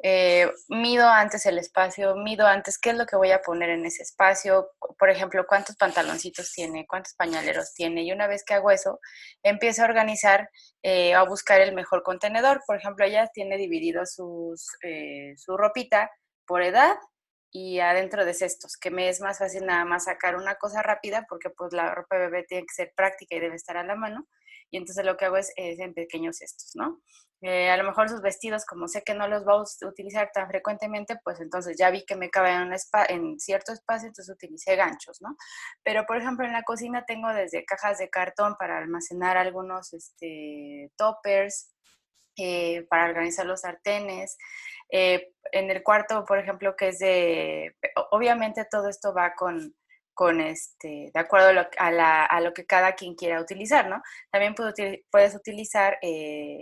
eh, 0.01 0.49
mido 0.69 1.07
antes 1.07 1.45
el 1.45 1.57
espacio, 1.57 2.15
mido 2.15 2.47
antes 2.47 2.77
qué 2.77 2.91
es 2.91 2.95
lo 2.97 3.05
que 3.05 3.17
voy 3.17 3.31
a 3.31 3.41
poner 3.41 3.69
en 3.69 3.85
ese 3.85 4.03
espacio, 4.03 4.71
por 4.97 5.09
ejemplo, 5.09 5.45
cuántos 5.47 5.75
pantaloncitos 5.75 6.53
tiene, 6.53 6.87
cuántos 6.87 7.13
pañaleros 7.15 7.73
tiene, 7.73 8.03
y 8.03 8.11
una 8.13 8.27
vez 8.27 8.43
que 8.45 8.53
hago 8.53 8.71
eso, 8.71 8.99
empiezo 9.43 9.81
a 9.81 9.85
organizar, 9.85 10.49
eh, 10.83 11.13
a 11.13 11.23
buscar 11.23 11.59
el 11.59 11.75
mejor 11.75 12.03
contenedor. 12.03 12.61
Por 12.65 12.77
ejemplo, 12.77 13.05
ella 13.05 13.29
tiene 13.33 13.57
dividido 13.57 14.05
sus, 14.05 14.69
eh, 14.83 15.33
su 15.37 15.57
ropita 15.57 16.09
por 16.45 16.63
edad 16.63 16.97
y 17.51 17.79
adentro 17.79 18.25
de 18.25 18.33
cestos, 18.33 18.77
que 18.77 18.91
me 18.91 19.09
es 19.09 19.21
más 19.21 19.39
fácil 19.39 19.65
nada 19.65 19.83
más 19.83 20.05
sacar 20.05 20.35
una 20.35 20.55
cosa 20.55 20.81
rápida 20.83 21.25
porque 21.27 21.49
pues 21.49 21.73
la 21.73 21.93
ropa 21.93 22.17
de 22.17 22.25
bebé 22.29 22.43
tiene 22.47 22.63
que 22.63 22.73
ser 22.73 22.93
práctica 22.95 23.35
y 23.35 23.39
debe 23.39 23.55
estar 23.55 23.75
a 23.77 23.83
la 23.83 23.95
mano 23.95 24.27
y 24.71 24.77
entonces 24.77 25.05
lo 25.05 25.17
que 25.17 25.25
hago 25.25 25.37
es, 25.37 25.51
en 25.55 25.93
pequeños 25.93 26.37
cestos, 26.37 26.71
¿no? 26.75 27.01
Eh, 27.41 27.69
a 27.69 27.77
lo 27.77 27.85
mejor 27.85 28.09
sus 28.09 28.21
vestidos, 28.21 28.65
como 28.65 28.87
sé 28.87 29.01
que 29.03 29.13
no 29.13 29.27
los 29.27 29.45
voy 29.45 29.63
a 29.63 29.87
utilizar 29.87 30.29
tan 30.33 30.47
frecuentemente, 30.49 31.17
pues 31.23 31.39
entonces 31.39 31.77
ya 31.77 31.89
vi 31.89 32.03
que 32.05 32.17
me 32.17 32.29
cabe 32.29 32.51
en, 32.51 32.73
en 33.09 33.39
cierto 33.39 33.71
espacio, 33.71 34.07
entonces 34.07 34.33
utilicé 34.33 34.75
ganchos, 34.75 35.21
¿no? 35.21 35.35
Pero, 35.83 36.05
por 36.05 36.17
ejemplo, 36.17 36.45
en 36.45 36.53
la 36.53 36.63
cocina 36.63 37.05
tengo 37.05 37.29
desde 37.33 37.65
cajas 37.65 37.97
de 37.97 38.09
cartón 38.09 38.55
para 38.59 38.77
almacenar 38.77 39.37
algunos 39.37 39.93
este, 39.93 40.91
toppers, 40.97 41.73
eh, 42.41 42.85
para 42.89 43.05
organizar 43.09 43.45
los 43.45 43.61
sartenes. 43.61 44.37
Eh, 44.89 45.33
en 45.51 45.69
el 45.71 45.83
cuarto, 45.83 46.23
por 46.25 46.39
ejemplo, 46.39 46.75
que 46.75 46.89
es 46.89 46.99
de, 46.99 47.75
obviamente 48.11 48.65
todo 48.69 48.89
esto 48.89 49.13
va 49.13 49.33
con, 49.35 49.75
con 50.19 50.41
este, 50.41 51.11
de 51.13 51.19
acuerdo 51.21 51.65
a 51.77 52.41
lo, 52.41 52.53
que 52.53 52.65
cada 52.65 52.91
quien 52.91 53.15
quiera 53.15 53.39
utilizar, 53.39 53.87
¿no? 53.87 54.01
También 54.29 54.53
puedes 54.53 55.33
utilizar 55.33 55.97
eh, 56.01 56.61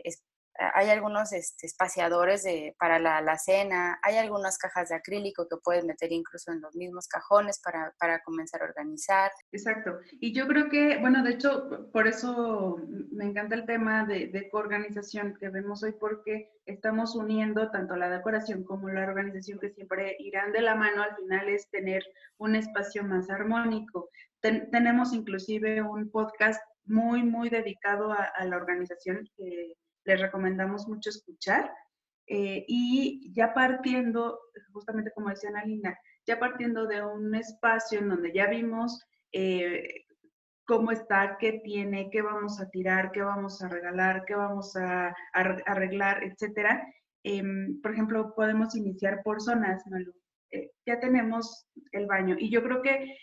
hay 0.73 0.89
algunos 0.89 1.33
este, 1.33 1.67
espaciadores 1.67 2.45
para 2.79 2.99
la, 2.99 3.21
la, 3.21 3.37
cena, 3.37 3.99
hay 4.03 4.17
algunas 4.17 4.57
cajas 4.57 4.89
de 4.89 4.95
acrílico 4.95 5.47
que 5.47 5.57
puedes 5.63 5.85
meter 5.85 6.11
incluso 6.11 6.51
en 6.51 6.61
los 6.61 6.75
mismos 6.75 7.07
cajones 7.07 7.59
para, 7.63 7.93
para, 7.99 8.21
comenzar 8.23 8.61
a 8.61 8.65
organizar. 8.65 9.31
Exacto. 9.51 9.99
Y 10.19 10.33
yo 10.33 10.47
creo 10.47 10.69
que, 10.69 10.97
bueno, 10.97 11.23
de 11.23 11.31
hecho, 11.31 11.89
por 11.91 12.07
eso 12.07 12.77
me 13.11 13.25
encanta 13.25 13.55
el 13.55 13.65
tema 13.65 14.05
de, 14.05 14.27
de 14.27 14.49
coorganización 14.49 15.35
que 15.39 15.49
vemos 15.49 15.83
hoy, 15.83 15.93
porque 15.99 16.51
estamos 16.67 17.15
uniendo 17.15 17.71
tanto 17.71 17.95
la 17.95 18.09
decoración 18.09 18.63
como 18.63 18.89
la 18.89 19.03
organización 19.03 19.59
que 19.59 19.71
siempre 19.71 20.15
irán 20.19 20.51
de 20.51 20.61
la 20.61 20.75
mano, 20.75 21.01
al 21.03 21.15
final 21.15 21.49
es 21.49 21.69
tener 21.69 22.03
un 22.37 22.55
espacio 22.55 23.03
más 23.03 23.29
armónico. 23.29 24.09
tenemos 24.41 25.13
inclusive 25.13 25.81
un 25.81 26.11
podcast 26.11 26.61
muy, 26.85 27.23
muy 27.23 27.49
dedicado 27.49 28.11
a, 28.11 28.45
la 28.45 28.55
organización 28.55 29.27
que 29.35 29.73
les 30.07 30.19
recomendamos 30.19 30.87
mucho 30.87 31.09
escuchar. 31.09 31.71
Eh, 32.29 32.65
y 32.67 33.31
ya 33.33 33.53
partiendo, 33.53 34.39
justamente 34.73 35.11
como 35.13 35.29
decía 35.29 35.49
Ana 35.49 35.63
Linda, 35.63 35.97
ya 36.25 36.39
partiendo 36.39 36.85
de 36.85 37.05
un 37.05 37.33
espacio 37.35 37.99
en 37.99 38.09
donde 38.09 38.33
ya 38.33 38.47
vimos 38.47 39.01
eh, 39.31 40.05
cómo 40.65 40.91
está, 40.91 41.37
qué 41.39 41.61
tiene, 41.63 42.09
qué 42.11 42.21
vamos 42.21 42.59
a 42.59 42.69
tirar, 42.69 43.11
qué 43.11 43.21
vamos 43.21 43.61
a 43.61 43.69
regalar, 43.69 44.25
qué 44.25 44.35
vamos 44.35 44.75
a, 44.75 45.15
arreglar, 45.33 46.23
etcétera. 46.23 46.85
Em, 47.23 47.79
por 47.81 47.93
ejemplo, 47.93 48.33
podemos 48.35 48.75
iniciar 48.75 49.21
por 49.23 49.41
zonas, 49.41 49.83
eh, 50.51 50.71
ya 50.85 50.99
tenemos 50.99 51.65
el 51.91 52.07
baño 52.07 52.35
y 52.37 52.49
yo 52.49 52.61
creo 52.63 52.81
que 52.81 53.17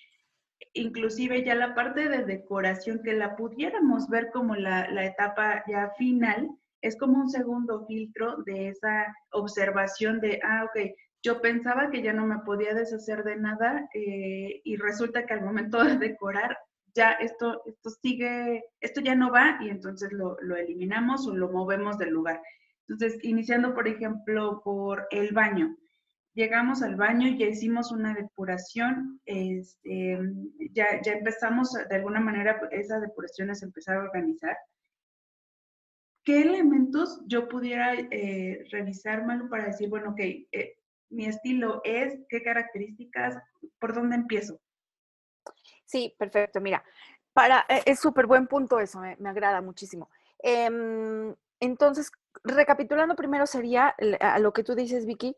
inclusive 0.72 1.44
ya 1.44 1.54
la 1.54 1.74
parte 1.74 2.08
de 2.08 2.24
decoración 2.24 3.02
que 3.02 3.12
la 3.12 3.36
pudiéramos 3.36 4.08
ver 4.08 4.30
como 4.32 4.54
la 4.56 5.04
etapa 5.04 5.62
ya 5.66 5.90
final, 5.98 6.50
es 6.84 6.98
como 6.98 7.18
un 7.18 7.30
segundo 7.30 7.86
filtro 7.86 8.36
de 8.44 8.68
esa 8.68 9.06
observación 9.32 10.20
de, 10.20 10.38
ah, 10.44 10.64
ok, 10.64 10.90
yo 11.22 11.40
pensaba 11.40 11.90
que 11.90 12.02
ya 12.02 12.12
no 12.12 12.26
me 12.26 12.40
podía 12.40 12.74
deshacer 12.74 13.24
de 13.24 13.36
nada 13.36 13.88
eh, 13.94 14.60
y 14.62 14.76
resulta 14.76 15.24
que 15.24 15.32
al 15.32 15.40
momento 15.40 15.82
de 15.82 15.96
decorar 15.96 16.58
ya 16.94 17.12
esto, 17.12 17.62
esto 17.64 17.88
sigue, 18.02 18.64
esto 18.80 19.00
ya 19.00 19.14
no 19.14 19.32
va 19.32 19.56
y 19.62 19.70
entonces 19.70 20.12
lo, 20.12 20.36
lo 20.42 20.56
eliminamos 20.56 21.26
o 21.26 21.34
lo 21.34 21.50
movemos 21.50 21.96
del 21.96 22.10
lugar. 22.10 22.42
Entonces, 22.86 23.18
iniciando, 23.24 23.74
por 23.74 23.88
ejemplo, 23.88 24.60
por 24.62 25.06
el 25.10 25.32
baño. 25.32 25.74
Llegamos 26.34 26.82
al 26.82 26.96
baño, 26.96 27.34
ya 27.38 27.46
hicimos 27.46 27.92
una 27.92 28.12
depuración, 28.12 29.22
este, 29.24 30.18
ya, 30.72 31.00
ya 31.00 31.12
empezamos, 31.12 31.72
de 31.72 31.96
alguna 31.96 32.20
manera, 32.20 32.60
esa 32.72 33.00
depuración 33.00 33.50
es 33.50 33.62
empezar 33.62 33.96
a 33.96 34.02
organizar 34.02 34.54
¿qué 36.25 36.40
elementos 36.40 37.21
yo 37.26 37.49
pudiera 37.49 37.95
eh, 37.95 38.66
revisar, 38.71 39.25
Malu, 39.26 39.49
para 39.49 39.66
decir, 39.66 39.88
bueno, 39.88 40.11
ok, 40.11 40.21
eh, 40.21 40.78
mi 41.11 41.26
estilo 41.26 41.81
es, 41.85 42.19
qué 42.28 42.43
características, 42.43 43.37
por 43.78 43.95
dónde 43.95 44.16
empiezo? 44.16 44.61
Sí, 45.85 46.14
perfecto. 46.19 46.61
Mira, 46.61 46.83
para, 47.33 47.66
eh, 47.69 47.83
es 47.87 48.00
súper 48.00 48.26
buen 48.26 48.47
punto 48.47 48.81
eso, 48.81 49.00
me 49.00 49.28
agrada 49.28 49.61
muchísimo. 49.61 50.09
Em, 50.38 51.35
entonces, 51.61 52.11
recapitulando 52.43 53.16
primero 53.16 53.47
sería 53.47 53.95
a 54.21 54.38
lo 54.38 54.52
que 54.52 54.64
tú 54.64 54.75
dices, 54.75 55.07
Vicky, 55.07 55.35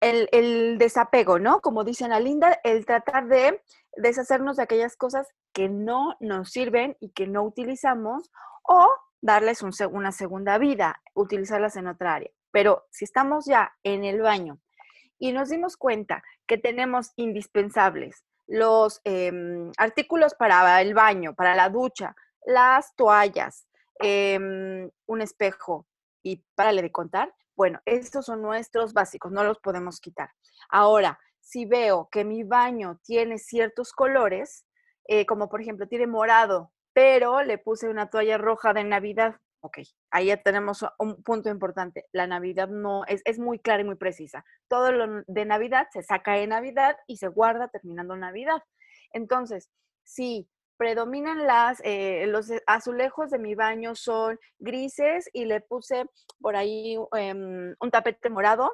el, 0.00 0.28
el, 0.32 0.78
desapego, 0.78 1.38
¿no? 1.38 1.60
Como 1.60 1.84
dice 1.84 2.04
Ana 2.04 2.20
Linda, 2.20 2.60
el 2.64 2.86
tratar 2.86 3.26
de 3.26 3.62
deshacernos 3.96 4.56
de 4.56 4.62
aquellas 4.62 4.96
cosas 4.96 5.28
que 5.52 5.68
no 5.68 6.16
nos 6.20 6.50
sirven 6.50 6.96
y 7.00 7.10
que 7.10 7.26
no 7.26 7.42
utilizamos 7.42 8.30
o 8.62 8.88
darles 9.20 9.62
una 9.62 10.12
segunda 10.12 10.58
vida, 10.58 11.02
utilizarlas 11.14 11.76
en 11.76 11.86
otra 11.86 12.14
área. 12.14 12.30
Pero 12.50 12.86
si 12.90 13.04
estamos 13.04 13.46
ya 13.46 13.72
en 13.82 14.04
el 14.04 14.20
baño 14.20 14.60
y 15.18 15.32
nos 15.32 15.48
dimos 15.48 15.76
cuenta 15.76 16.22
que 16.46 16.58
tenemos 16.58 17.12
indispensables 17.16 18.24
los 18.46 19.00
em, 19.04 19.70
artículos 19.76 20.34
para 20.34 20.80
el 20.80 20.94
baño, 20.94 21.34
para 21.34 21.54
la 21.54 21.68
ducha, 21.68 22.16
las 22.46 22.94
toallas, 22.96 23.68
em, 24.00 24.90
un 25.06 25.20
espejo 25.20 25.86
y 26.22 26.42
párale 26.54 26.80
de 26.82 26.90
contar, 26.90 27.34
bueno, 27.54 27.80
estos 27.84 28.24
son 28.26 28.40
nuestros 28.40 28.92
básicos, 28.94 29.32
no 29.32 29.44
los 29.44 29.58
podemos 29.58 30.00
quitar. 30.00 30.30
Ahora, 30.70 31.18
si 31.40 31.66
veo 31.66 32.08
que 32.10 32.24
mi 32.24 32.42
baño 32.42 33.00
tiene 33.04 33.38
ciertos 33.38 33.92
colores, 33.92 34.64
eh, 35.06 35.26
como 35.26 35.48
por 35.48 35.60
ejemplo 35.60 35.86
tiene 35.88 36.06
morado, 36.06 36.72
pero 36.98 37.44
le 37.44 37.58
puse 37.58 37.88
una 37.88 38.10
toalla 38.10 38.38
roja 38.38 38.72
de 38.72 38.82
Navidad. 38.82 39.36
Ok, 39.60 39.78
ahí 40.10 40.26
ya 40.26 40.42
tenemos 40.42 40.84
un 40.98 41.22
punto 41.22 41.48
importante. 41.48 42.06
La 42.10 42.26
Navidad 42.26 42.66
no 42.66 43.04
es, 43.04 43.22
es 43.24 43.38
muy 43.38 43.60
clara 43.60 43.82
y 43.82 43.84
muy 43.84 43.94
precisa. 43.94 44.44
Todo 44.66 44.90
lo 44.90 45.22
de 45.28 45.44
Navidad 45.44 45.86
se 45.92 46.02
saca 46.02 46.32
de 46.32 46.48
Navidad 46.48 46.96
y 47.06 47.18
se 47.18 47.28
guarda 47.28 47.68
terminando 47.68 48.16
Navidad. 48.16 48.64
Entonces, 49.12 49.70
si 50.02 50.50
predominan 50.76 51.46
las, 51.46 51.80
eh, 51.84 52.26
los 52.26 52.50
azulejos 52.66 53.30
de 53.30 53.38
mi 53.38 53.54
baño 53.54 53.94
son 53.94 54.36
grises 54.58 55.30
y 55.32 55.44
le 55.44 55.60
puse 55.60 56.04
por 56.40 56.56
ahí 56.56 56.98
em, 57.12 57.76
un 57.78 57.90
tapete 57.92 58.28
morado. 58.28 58.72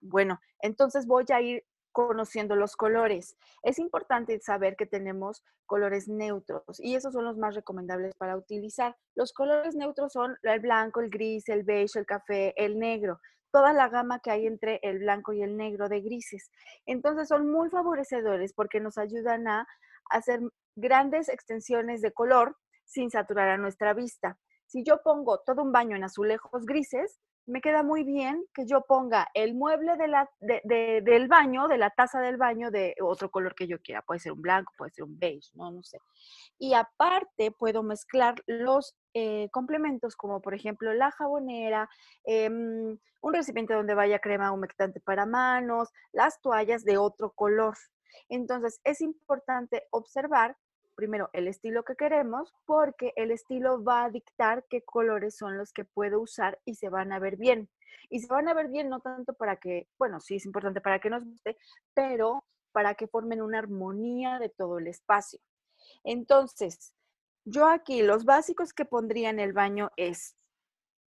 Bueno, 0.00 0.40
entonces 0.60 1.06
voy 1.06 1.26
a 1.28 1.42
ir 1.42 1.66
conociendo 1.96 2.56
los 2.56 2.76
colores. 2.76 3.38
Es 3.62 3.78
importante 3.78 4.38
saber 4.40 4.76
que 4.76 4.84
tenemos 4.84 5.42
colores 5.64 6.08
neutros 6.08 6.62
y 6.78 6.94
esos 6.94 7.14
son 7.14 7.24
los 7.24 7.38
más 7.38 7.54
recomendables 7.54 8.14
para 8.16 8.36
utilizar. 8.36 8.94
Los 9.14 9.32
colores 9.32 9.74
neutros 9.74 10.12
son 10.12 10.36
el 10.42 10.60
blanco, 10.60 11.00
el 11.00 11.08
gris, 11.08 11.48
el 11.48 11.62
beige, 11.62 11.98
el 11.98 12.04
café, 12.04 12.52
el 12.62 12.78
negro, 12.78 13.18
toda 13.50 13.72
la 13.72 13.88
gama 13.88 14.20
que 14.20 14.30
hay 14.30 14.46
entre 14.46 14.78
el 14.82 14.98
blanco 14.98 15.32
y 15.32 15.42
el 15.42 15.56
negro 15.56 15.88
de 15.88 16.02
grises. 16.02 16.50
Entonces 16.84 17.28
son 17.28 17.50
muy 17.50 17.70
favorecedores 17.70 18.52
porque 18.52 18.78
nos 18.78 18.98
ayudan 18.98 19.48
a 19.48 19.66
hacer 20.10 20.40
grandes 20.74 21.30
extensiones 21.30 22.02
de 22.02 22.12
color 22.12 22.58
sin 22.84 23.10
saturar 23.10 23.48
a 23.48 23.56
nuestra 23.56 23.94
vista. 23.94 24.38
Si 24.66 24.82
yo 24.84 25.00
pongo 25.02 25.40
todo 25.40 25.62
un 25.62 25.72
baño 25.72 25.96
en 25.96 26.04
azulejos 26.04 26.66
grises, 26.66 27.20
me 27.46 27.60
queda 27.60 27.84
muy 27.84 28.02
bien 28.02 28.44
que 28.52 28.66
yo 28.66 28.82
ponga 28.82 29.28
el 29.32 29.54
mueble 29.54 29.96
de 29.96 30.08
la, 30.08 30.28
del 30.40 31.28
baño, 31.28 31.68
de 31.68 31.78
la 31.78 31.90
taza 31.90 32.20
del 32.20 32.36
baño, 32.36 32.72
de 32.72 32.96
otro 33.00 33.30
color 33.30 33.54
que 33.54 33.68
yo 33.68 33.78
quiera. 33.80 34.02
Puede 34.02 34.18
ser 34.18 34.32
un 34.32 34.42
blanco, 34.42 34.72
puede 34.76 34.90
ser 34.90 35.04
un 35.04 35.16
beige, 35.16 35.50
no, 35.54 35.82
sé. 35.84 35.98
Y 36.58 36.74
aparte 36.74 37.52
puedo 37.52 37.84
mezclar 37.84 38.34
los 38.46 38.96
eh, 39.14 39.48
complementos 39.52 40.16
como 40.16 40.40
por 40.40 40.54
ejemplo 40.54 40.92
la 40.92 41.12
jabonera, 41.12 41.88
em, 42.24 42.98
un 43.22 43.32
recipiente 43.32 43.74
donde 43.74 43.94
vaya 43.94 44.18
crema 44.18 44.52
humectante 44.52 45.00
para 45.00 45.24
manos, 45.24 45.90
las 46.12 46.40
toallas 46.40 46.84
de 46.84 46.98
otro 46.98 47.30
color. 47.30 47.76
Entonces 48.28 48.80
es 48.82 49.00
importante 49.00 49.84
observar 49.90 50.56
primero 50.96 51.30
el 51.32 51.46
estilo 51.46 51.84
que 51.84 51.94
queremos, 51.94 52.52
porque 52.64 53.12
el 53.14 53.30
estilo 53.30 53.84
va 53.84 54.04
a 54.04 54.10
dictar 54.10 54.64
qué 54.68 54.82
colores 54.82 55.36
son 55.36 55.56
los 55.56 55.72
que 55.72 55.84
puedo 55.84 56.20
usar 56.20 56.58
y 56.64 56.74
se 56.74 56.88
van 56.88 57.12
a 57.12 57.20
ver 57.20 57.36
bien. 57.36 57.68
Y 58.08 58.20
se 58.20 58.26
van 58.26 58.48
a 58.48 58.54
ver 58.54 58.68
bien 58.68 58.88
no 58.88 59.00
tanto 59.00 59.34
para 59.34 59.56
que, 59.56 59.88
bueno, 59.98 60.20
sí 60.20 60.36
es 60.36 60.46
importante 60.46 60.80
para 60.80 60.98
que 60.98 61.10
nos 61.10 61.24
guste, 61.24 61.56
pero 61.94 62.44
para 62.72 62.94
que 62.94 63.06
formen 63.06 63.42
una 63.42 63.58
armonía 63.58 64.38
de 64.38 64.48
todo 64.48 64.78
el 64.78 64.88
espacio. 64.88 65.38
Entonces, 66.02 66.94
yo 67.44 67.66
aquí 67.68 68.02
los 68.02 68.24
básicos 68.24 68.72
que 68.72 68.84
pondría 68.84 69.30
en 69.30 69.38
el 69.38 69.52
baño 69.52 69.90
es, 69.96 70.34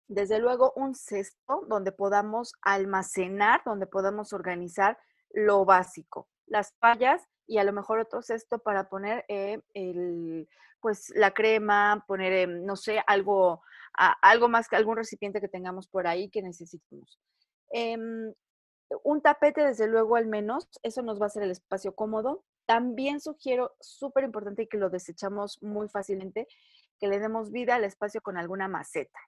desde 0.08 0.40
luego, 0.40 0.74
un 0.76 0.96
cesto 0.96 1.66
donde 1.68 1.92
podamos 1.92 2.54
almacenar, 2.62 3.62
donde 3.66 3.88
podamos 3.88 4.34
organizar 4.34 4.98
lo 5.32 5.66
básico. 5.66 6.30
Las 6.46 6.74
fallas 6.80 7.28
y 7.48 7.58
a 7.58 7.64
lo 7.64 7.74
mejor 7.74 8.00
otro 8.00 8.22
cesto 8.22 8.60
para 8.60 8.90
poner 8.90 9.26
eh, 9.30 9.60
el, 9.74 10.48
pues 10.82 11.12
la 11.16 11.32
crema, 11.32 12.04
poner, 12.08 12.34
em, 12.34 12.66
no 12.66 12.76
sé, 12.76 13.02
algo, 13.08 13.64
algo 14.22 14.50
más 14.50 14.72
algún 14.74 14.98
recipiente 14.98 15.42
que 15.42 15.48
tengamos 15.48 15.88
por 15.88 16.08
ahí 16.08 16.30
que 16.30 16.42
necesitemos. 16.42 17.20
Em, 17.70 18.34
un 19.04 19.22
tapete, 19.22 19.62
desde 19.62 19.88
luego, 19.88 20.16
al 20.16 20.28
menos, 20.28 20.70
eso 20.84 21.02
nos 21.02 21.20
va 21.20 21.26
a 21.26 21.28
hacer 21.28 21.44
el 21.44 21.52
espacio 21.52 21.96
cómodo. 21.96 22.44
También 22.66 23.20
sugiero, 23.20 23.76
súper 23.80 24.24
importante 24.24 24.64
y 24.64 24.68
que 24.68 24.78
lo 24.78 24.90
desechamos 24.90 25.62
muy 25.62 25.90
fácilmente, 25.90 26.48
que 27.00 27.08
le 27.08 27.20
demos 27.20 27.52
vida 27.52 27.76
al 27.76 27.84
espacio 27.84 28.22
con 28.22 28.38
alguna 28.38 28.68
maceta. 28.68 29.20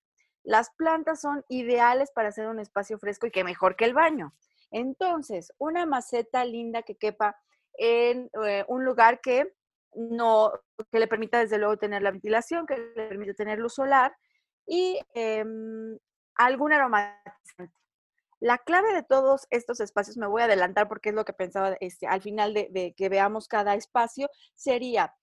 Las 0.44 0.70
plantas 0.72 1.22
son 1.22 1.44
ideales 1.50 2.12
para 2.12 2.30
hacer 2.30 2.48
un 2.48 2.60
espacio 2.60 2.98
fresco 2.98 3.28
y 3.28 3.32
que 3.32 3.44
mejor 3.44 3.76
que 3.76 3.86
el 3.86 3.94
baño. 3.94 4.34
Entonces, 4.72 5.54
una 5.58 5.86
maceta 5.86 6.46
linda 6.46 6.84
que 6.84 6.96
quepa 6.96 7.38
en 7.80 8.30
eh, 8.46 8.66
un 8.68 8.84
lugar 8.86 9.22
que 9.22 9.54
no, 9.94 10.52
que 10.92 11.00
le 11.00 11.08
permita 11.08 11.40
desde 11.40 11.58
luego 11.58 11.78
tener 11.78 12.02
la 12.02 12.12
ventilación, 12.12 12.68
que 12.68 12.78
le 12.78 13.08
permita 13.08 13.34
tener 13.34 13.58
luz 13.58 13.74
solar 13.74 14.16
y 14.68 15.00
em, 15.14 15.98
algún 16.36 16.74
aromatizante. 16.74 17.74
La 18.40 18.58
clave 18.58 18.94
de 18.94 19.04
todos 19.04 19.48
estos 19.50 19.80
espacios, 19.80 20.18
me 20.18 20.28
voy 20.28 20.42
a 20.42 20.46
adelantar 20.46 20.88
porque 20.88 21.10
es 21.10 21.16
lo 21.16 21.26
que 21.26 21.34
pensaba 21.34 21.76
este, 21.80 22.08
al 22.08 22.22
final 22.22 22.54
de, 22.54 22.70
de 22.72 22.94
que 22.96 23.10
veamos 23.10 23.48
cada 23.48 23.76
espacio, 23.76 24.30
sería 24.54 25.16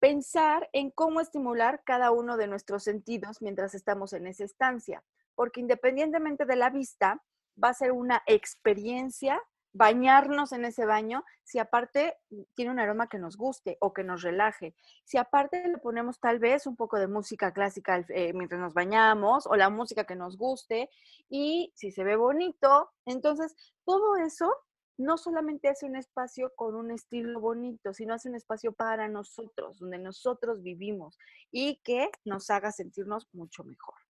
pensar 0.00 0.68
en 0.72 0.90
cómo 0.90 1.20
estimular 1.20 1.82
cada 1.84 2.10
uno 2.12 2.36
de 2.36 2.46
nuestros 2.46 2.84
sentidos 2.84 3.42
mientras 3.42 3.74
estamos 3.74 4.12
en 4.12 4.26
esa 4.26 4.44
estancia, 4.44 5.04
porque 5.34 5.60
independientemente 5.60 6.46
de 6.46 6.56
la 6.56 6.70
vista, 6.70 7.22
va 7.62 7.70
a 7.70 7.74
ser 7.74 7.92
una 7.92 8.22
experiencia 8.26 9.42
bañarnos 9.72 10.52
en 10.52 10.64
ese 10.64 10.86
baño 10.86 11.24
si 11.44 11.58
aparte 11.58 12.16
tiene 12.54 12.70
un 12.70 12.80
aroma 12.80 13.08
que 13.08 13.18
nos 13.18 13.36
guste 13.36 13.76
o 13.80 13.92
que 13.92 14.04
nos 14.04 14.22
relaje. 14.22 14.74
Si 15.04 15.18
aparte 15.18 15.66
le 15.68 15.78
ponemos 15.78 16.20
tal 16.20 16.38
vez 16.38 16.66
un 16.66 16.76
poco 16.76 16.98
de 16.98 17.06
música 17.06 17.52
clásica 17.52 18.04
eh, 18.08 18.32
mientras 18.32 18.60
nos 18.60 18.74
bañamos 18.74 19.46
o 19.46 19.56
la 19.56 19.70
música 19.70 20.04
que 20.04 20.16
nos 20.16 20.36
guste 20.36 20.90
y 21.28 21.72
si 21.74 21.90
se 21.90 22.04
ve 22.04 22.16
bonito, 22.16 22.90
entonces 23.04 23.54
todo 23.84 24.16
eso 24.16 24.54
no 24.98 25.16
solamente 25.16 25.68
hace 25.68 25.86
un 25.86 25.96
espacio 25.96 26.52
con 26.56 26.74
un 26.74 26.90
estilo 26.90 27.40
bonito, 27.40 27.94
sino 27.94 28.14
hace 28.14 28.28
un 28.28 28.34
espacio 28.34 28.72
para 28.72 29.08
nosotros, 29.08 29.78
donde 29.78 29.98
nosotros 29.98 30.60
vivimos 30.62 31.16
y 31.52 31.76
que 31.84 32.10
nos 32.24 32.50
haga 32.50 32.72
sentirnos 32.72 33.28
mucho 33.32 33.62
mejor. 33.62 34.07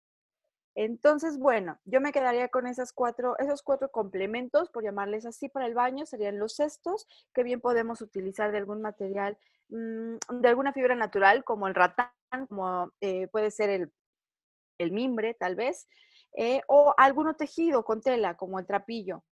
Entonces, 0.76 1.40
bueno, 1.40 1.80
yo 1.86 2.02
me 2.02 2.12
quedaría 2.12 2.50
con 2.50 2.68
esas 2.68 2.92
cuatro, 2.92 3.38
esos 3.40 3.64
cuatro 3.64 3.90
complementos, 3.92 4.70
por 4.70 4.84
llamarles 4.84 5.26
así, 5.26 5.48
para 5.48 5.68
el 5.68 5.74
baño, 5.74 6.06
serían 6.06 6.38
los 6.38 6.58
cestos, 6.58 7.08
que 7.34 7.44
bien 7.44 7.62
podemos 7.62 8.02
utilizar 8.02 8.52
de 8.52 8.58
algún 8.58 8.82
material, 8.82 9.38
mm, 9.70 10.18
de 10.42 10.48
alguna 10.50 10.74
fibra 10.74 10.96
natural, 10.96 11.46
como 11.46 11.68
el 11.68 11.76
ratán, 11.76 12.12
como 12.50 12.92
eh, 13.00 13.28
puede 13.30 13.52
ser 13.52 13.70
el, 13.70 14.92
mimbre, 14.92 15.34
tal 15.34 15.56
vez, 15.56 15.88
eh, 16.34 16.62
o 16.68 16.94
alguno 16.98 17.36
tejido 17.36 17.86
con 17.86 18.02
tela, 18.02 18.36
como 18.36 18.60
el 18.60 18.66
trapillo. 18.66 19.24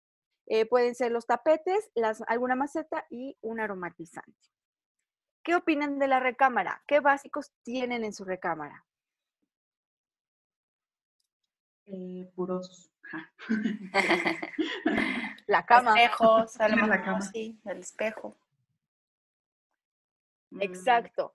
Eh, 0.48 0.66
pueden 0.66 0.96
ser 0.96 1.12
los 1.12 1.26
tapetes, 1.28 1.92
alguna 2.28 2.56
maceta 2.56 3.06
y 3.10 3.38
un 3.42 3.60
aromatizante. 3.60 4.50
¿Qué 5.44 5.56
opinan 5.56 6.00
de 6.00 6.08
la 6.08 6.22
recámara? 6.22 6.82
¿Qué 6.88 7.02
básicos 7.02 7.52
tienen 7.64 8.06
en 8.06 8.14
su 8.14 8.24
recámara? 8.24 8.86
Eh, 11.88 12.32
puros. 12.36 12.92
la 15.48 15.66
cama. 15.66 15.96
Espejos, 15.96 16.56
la 16.58 17.04
cama. 17.04 17.22
Sí, 17.22 17.60
el 17.66 17.80
espejo. 17.80 18.38
Mm. 20.52 20.62
Exacto. 20.62 21.34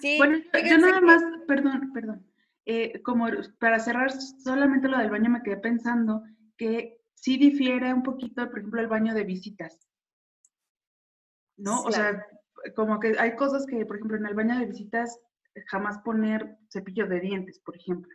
Sí, 0.00 0.18
bueno, 0.18 0.38
yo 0.52 0.78
nada 0.78 1.00
más, 1.00 1.22
perdón, 1.46 1.92
perdón. 1.92 2.26
Eh, 2.64 3.00
como 3.02 3.28
para 3.60 3.78
cerrar 3.78 4.10
solamente 4.12 4.88
lo 4.88 4.98
del 4.98 5.10
baño, 5.10 5.30
me 5.30 5.42
quedé 5.42 5.56
pensando 5.56 6.24
que 6.56 7.00
sí 7.14 7.38
difiere 7.38 7.94
un 7.94 8.02
poquito, 8.02 8.48
por 8.48 8.58
ejemplo, 8.58 8.80
el 8.80 8.88
baño 8.88 9.14
de 9.14 9.24
visitas. 9.24 9.78
¿No? 11.56 11.82
O 11.82 11.92
sea, 11.92 12.26
como 12.74 12.98
que 12.98 13.16
hay 13.18 13.36
cosas 13.36 13.66
que, 13.66 13.86
por 13.86 13.96
ejemplo, 13.96 14.16
en 14.16 14.26
el 14.26 14.34
baño 14.34 14.58
de 14.58 14.66
visitas 14.66 15.20
jamás 15.66 15.98
poner 15.98 16.58
cepillo 16.68 17.06
de 17.06 17.20
dientes, 17.20 17.60
por 17.60 17.76
ejemplo. 17.76 18.14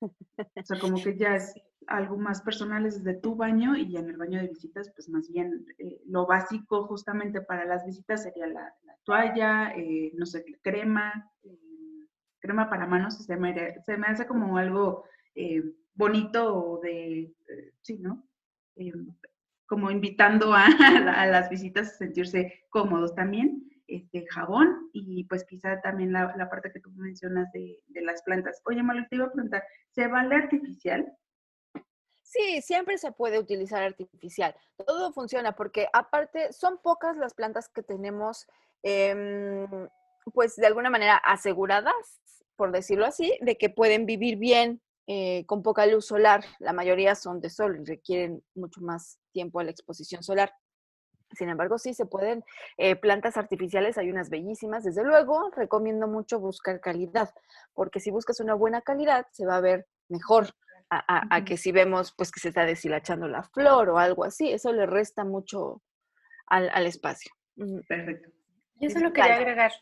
O 0.00 0.10
sea, 0.64 0.78
como 0.78 1.02
que 1.02 1.16
ya 1.16 1.36
es 1.36 1.54
algo 1.86 2.16
más 2.18 2.42
personal 2.42 2.84
desde 2.84 3.14
tu 3.14 3.34
baño 3.34 3.76
y 3.76 3.96
en 3.96 4.10
el 4.10 4.16
baño 4.16 4.40
de 4.40 4.48
visitas, 4.48 4.90
pues 4.94 5.08
más 5.08 5.30
bien 5.30 5.66
eh, 5.78 6.02
lo 6.06 6.26
básico 6.26 6.86
justamente 6.86 7.40
para 7.40 7.64
las 7.64 7.84
visitas 7.86 8.22
sería 8.22 8.46
la, 8.46 8.74
toalla, 9.04 9.72
eh, 9.74 10.12
no 10.16 10.26
sé, 10.26 10.44
crema, 10.60 11.30
eh, 11.42 12.06
crema 12.40 12.68
para 12.68 12.86
manos, 12.86 13.24
se 13.24 13.36
me, 13.36 13.80
se 13.86 13.96
me 13.96 14.06
hace 14.06 14.26
como 14.26 14.58
algo 14.58 15.04
bonito 15.94 16.80
de, 16.82 17.32
sí, 17.80 17.98
¿no? 17.98 18.28
como 19.66 19.90
invitando 19.90 20.52
a, 20.54 21.26
las 21.26 21.48
visitas 21.48 21.92
a 21.92 21.96
sentirse 21.96 22.64
cómodos 22.70 23.14
también 23.14 23.68
este, 23.88 24.26
jabón 24.26 24.90
y 24.92 25.24
pues 25.24 25.44
quizá 25.44 25.80
también 25.80 26.12
la, 26.12 26.48
parte 26.50 26.70
que 26.70 26.80
tú 26.80 26.90
mencionas 26.90 27.50
de, 27.52 27.82
las 28.02 28.22
plantas. 28.22 28.60
Oye, 28.66 28.82
Malu, 28.82 29.06
te 29.08 29.16
iba 29.16 29.24
a 29.24 29.32
preguntar, 29.32 29.64
¿se 29.90 30.06
vale 30.06 30.34
artificial? 30.34 31.10
Sí, 32.22 32.60
siempre 32.60 32.98
se 32.98 33.12
puede 33.12 33.38
utilizar 33.38 33.82
artificial. 33.82 34.54
Todo 34.86 35.12
funciona 35.12 35.52
porque 35.52 35.88
aparte 35.94 36.52
son 36.52 36.78
pocas 36.82 37.16
las 37.16 37.32
plantas 37.32 37.70
que 37.70 37.82
tenemos, 37.82 38.46
eh, 38.82 39.66
pues 40.34 40.56
de 40.56 40.66
alguna 40.66 40.90
manera 40.90 41.16
aseguradas, 41.16 42.20
por 42.56 42.72
decirlo 42.72 43.06
así, 43.06 43.38
de 43.40 43.56
que 43.56 43.70
pueden 43.70 44.04
vivir 44.04 44.36
bien 44.36 44.82
eh, 45.06 45.46
con 45.46 45.62
poca 45.62 45.86
luz 45.86 46.04
solar. 46.04 46.44
La 46.58 46.74
mayoría 46.74 47.14
son 47.14 47.40
de 47.40 47.48
sol 47.48 47.80
y 47.80 47.84
requieren 47.84 48.44
mucho 48.54 48.82
más 48.82 49.18
tiempo 49.32 49.60
a 49.60 49.64
la 49.64 49.70
exposición 49.70 50.22
solar. 50.22 50.52
Sin 51.32 51.48
embargo, 51.48 51.78
sí 51.78 51.94
se 51.94 52.06
pueden 52.06 52.44
eh, 52.76 52.96
plantas 52.96 53.36
artificiales, 53.36 53.98
hay 53.98 54.10
unas 54.10 54.30
bellísimas. 54.30 54.84
Desde 54.84 55.04
luego, 55.04 55.50
recomiendo 55.54 56.08
mucho 56.08 56.40
buscar 56.40 56.80
calidad, 56.80 57.34
porque 57.74 58.00
si 58.00 58.10
buscas 58.10 58.40
una 58.40 58.54
buena 58.54 58.80
calidad, 58.80 59.26
se 59.32 59.46
va 59.46 59.56
a 59.56 59.60
ver 59.60 59.86
mejor 60.08 60.48
a, 60.90 61.44
que 61.44 61.58
si 61.58 61.70
vemos 61.70 62.14
pues 62.16 62.30
que 62.30 62.40
se 62.40 62.48
está 62.48 62.64
deshilachando 62.64 63.28
la 63.28 63.42
flor 63.42 63.90
o 63.90 63.98
algo 63.98 64.24
así. 64.24 64.50
Eso 64.50 64.72
le 64.72 64.86
resta 64.86 65.24
mucho 65.24 65.82
al, 66.46 66.86
espacio. 66.86 67.30
Perfecto. 67.86 68.30
Yo 68.76 68.90
solo 68.90 69.12
quería 69.12 69.36
agregar 69.36 69.72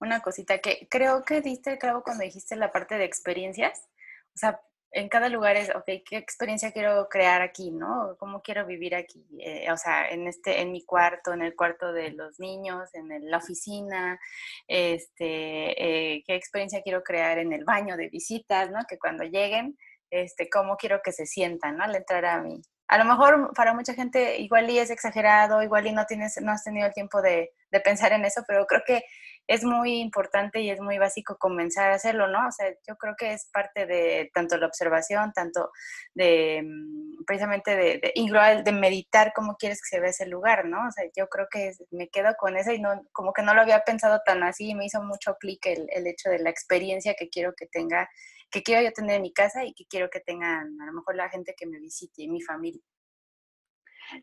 una 0.00 0.20
cosita 0.20 0.58
que 0.58 0.88
creo 0.90 1.24
que 1.24 1.40
diste 1.40 1.78
clavo 1.78 2.02
cuando 2.02 2.24
dijiste 2.24 2.56
la 2.56 2.72
parte 2.72 2.96
de 2.96 3.04
experiencias. 3.04 3.88
O 4.34 4.38
sea, 4.38 4.60
en 4.94 5.08
cada 5.08 5.28
lugar 5.28 5.56
es, 5.56 5.74
ok, 5.74 5.84
¿qué 6.08 6.16
experiencia 6.16 6.70
quiero 6.70 7.08
crear 7.08 7.42
aquí, 7.42 7.72
no? 7.72 8.16
¿Cómo 8.18 8.42
quiero 8.42 8.64
vivir 8.64 8.94
aquí? 8.94 9.26
Eh, 9.40 9.70
o 9.72 9.76
sea, 9.76 10.08
en 10.08 10.28
este, 10.28 10.60
en 10.60 10.70
mi 10.70 10.84
cuarto, 10.84 11.32
en 11.32 11.42
el 11.42 11.56
cuarto 11.56 11.92
de 11.92 12.12
los 12.12 12.38
niños, 12.38 12.94
en 12.94 13.28
la 13.28 13.38
oficina, 13.38 14.20
este, 14.68 16.14
eh, 16.16 16.22
¿qué 16.24 16.36
experiencia 16.36 16.82
quiero 16.82 17.02
crear 17.02 17.38
en 17.38 17.52
el 17.52 17.64
baño 17.64 17.96
de 17.96 18.08
visitas, 18.08 18.70
no? 18.70 18.80
Que 18.88 18.96
cuando 18.98 19.24
lleguen, 19.24 19.76
este, 20.10 20.48
cómo 20.48 20.76
quiero 20.76 21.00
que 21.02 21.10
se 21.10 21.26
sientan, 21.26 21.76
¿no? 21.76 21.84
Al 21.84 21.96
entrar 21.96 22.24
a 22.24 22.40
mi, 22.40 22.62
a 22.86 22.98
lo 22.98 23.04
mejor 23.04 23.52
para 23.54 23.74
mucha 23.74 23.94
gente 23.94 24.38
igual 24.38 24.70
y 24.70 24.78
es 24.78 24.90
exagerado, 24.90 25.60
igual 25.62 25.88
y 25.88 25.92
no 25.92 26.06
tienes, 26.06 26.40
no 26.40 26.52
has 26.52 26.62
tenido 26.62 26.86
el 26.86 26.94
tiempo 26.94 27.20
de, 27.20 27.50
de, 27.72 27.80
pensar 27.80 28.12
en 28.12 28.24
eso, 28.24 28.44
pero 28.46 28.64
creo 28.66 28.82
que 28.86 29.02
es 29.46 29.64
muy 29.64 30.00
importante 30.00 30.60
y 30.60 30.70
es 30.70 30.80
muy 30.80 30.98
básico 30.98 31.36
comenzar 31.38 31.90
a 31.90 31.94
hacerlo, 31.94 32.28
¿no? 32.28 32.48
O 32.48 32.52
sea, 32.52 32.70
yo 32.86 32.96
creo 32.96 33.14
que 33.16 33.32
es 33.32 33.48
parte 33.52 33.86
de 33.86 34.30
tanto 34.32 34.56
la 34.56 34.66
observación, 34.66 35.32
tanto 35.32 35.70
de 36.14 36.62
mm, 36.64 37.24
precisamente 37.26 37.76
de, 37.76 38.00
de, 38.00 38.62
de 38.62 38.72
meditar 38.72 39.32
cómo 39.34 39.56
quieres 39.56 39.80
que 39.82 39.96
se 39.96 40.00
vea 40.00 40.10
ese 40.10 40.26
lugar, 40.26 40.66
¿no? 40.66 40.86
O 40.88 40.90
sea, 40.90 41.04
yo 41.16 41.28
creo 41.28 41.46
que 41.50 41.72
me 41.90 42.08
quedo 42.08 42.34
con 42.38 42.56
eso 42.56 42.72
y 42.72 42.80
no, 42.80 43.02
como 43.12 43.32
que 43.32 43.42
no 43.42 43.54
lo 43.54 43.60
había 43.60 43.80
pensado 43.84 44.20
tan 44.24 44.42
así 44.42 44.70
y 44.70 44.74
me 44.74 44.86
hizo 44.86 45.02
mucho 45.02 45.36
clic 45.38 45.66
el, 45.66 45.86
el 45.90 46.06
hecho 46.06 46.30
de 46.30 46.38
la 46.38 46.50
experiencia 46.50 47.14
que 47.18 47.28
quiero 47.28 47.52
que 47.56 47.66
tenga 47.66 48.08
que 48.50 48.62
quiero 48.62 48.82
yo 48.82 48.92
tener 48.92 49.16
en 49.16 49.22
mi 49.22 49.32
casa 49.32 49.64
y 49.64 49.74
que 49.74 49.84
quiero 49.86 50.08
que 50.10 50.20
tengan 50.20 50.80
a 50.80 50.86
lo 50.86 50.92
mejor 50.92 51.16
la 51.16 51.28
gente 51.28 51.54
que 51.56 51.66
me 51.66 51.80
visite, 51.80 52.28
mi 52.28 52.40
familia. 52.40 52.80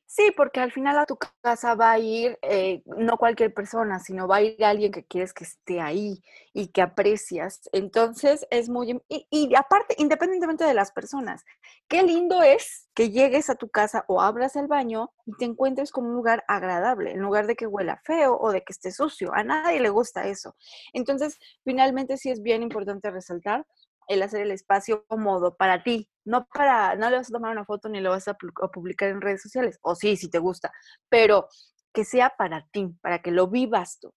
Sí, 0.05 0.31
porque 0.35 0.59
al 0.59 0.71
final 0.71 0.97
a 0.97 1.05
tu 1.05 1.17
casa 1.41 1.75
va 1.75 1.91
a 1.91 1.99
ir 1.99 2.37
eh, 2.41 2.81
no 2.85 3.17
cualquier 3.17 3.53
persona, 3.53 3.99
sino 3.99 4.27
va 4.27 4.37
a 4.37 4.41
ir 4.41 4.63
alguien 4.63 4.91
que 4.91 5.05
quieres 5.05 5.33
que 5.33 5.43
esté 5.43 5.79
ahí 5.81 6.21
y 6.53 6.67
que 6.67 6.81
aprecias. 6.81 7.61
Entonces 7.71 8.45
es 8.51 8.69
muy... 8.69 9.01
Y, 9.09 9.27
y, 9.29 9.55
aparte, 9.55 9.95
independientemente 9.97 10.65
de 10.65 10.73
las 10.73 10.91
personas, 10.91 11.43
qué 11.87 12.03
lindo 12.03 12.41
es 12.41 12.89
que 12.93 13.09
llegues 13.09 13.49
a 13.49 13.55
tu 13.55 13.69
casa 13.69 14.03
o 14.07 14.21
abras 14.21 14.55
el 14.55 14.67
baño 14.67 15.11
y 15.25 15.33
te 15.37 15.45
encuentres 15.45 15.91
con 15.91 16.05
un 16.05 16.13
lugar 16.13 16.43
agradable, 16.47 17.11
en 17.11 17.19
lugar 17.19 17.47
de 17.47 17.55
que 17.55 17.67
huela 17.67 18.01
feo 18.03 18.37
o 18.39 18.51
de 18.51 18.63
que 18.63 18.73
esté 18.73 18.91
sucio. 18.91 19.33
A 19.33 19.43
nadie 19.43 19.79
le 19.79 19.89
gusta 19.89 20.27
eso. 20.27 20.55
Entonces, 20.93 21.39
finalmente 21.63 22.17
sí 22.17 22.29
es 22.29 22.41
bien 22.41 22.63
importante 22.63 23.09
resaltar 23.11 23.65
el 24.07 24.23
hacer 24.23 24.41
el 24.41 24.51
espacio 24.51 25.05
cómodo 25.07 25.55
para 25.55 25.83
ti, 25.83 26.09
no 26.25 26.45
para, 26.47 26.95
no 26.95 27.09
le 27.09 27.17
vas 27.17 27.29
a 27.29 27.33
tomar 27.33 27.51
una 27.51 27.65
foto 27.65 27.89
ni 27.89 28.01
lo 28.01 28.11
vas 28.11 28.27
a 28.27 28.35
publicar 28.35 29.09
en 29.09 29.21
redes 29.21 29.41
sociales, 29.41 29.79
o 29.81 29.95
sí, 29.95 30.17
si 30.17 30.29
te 30.29 30.39
gusta, 30.39 30.71
pero 31.09 31.47
que 31.93 32.05
sea 32.05 32.33
para 32.37 32.67
ti, 32.71 32.95
para 33.01 33.21
que 33.21 33.31
lo 33.31 33.47
vivas 33.47 33.99
tú. 33.99 34.13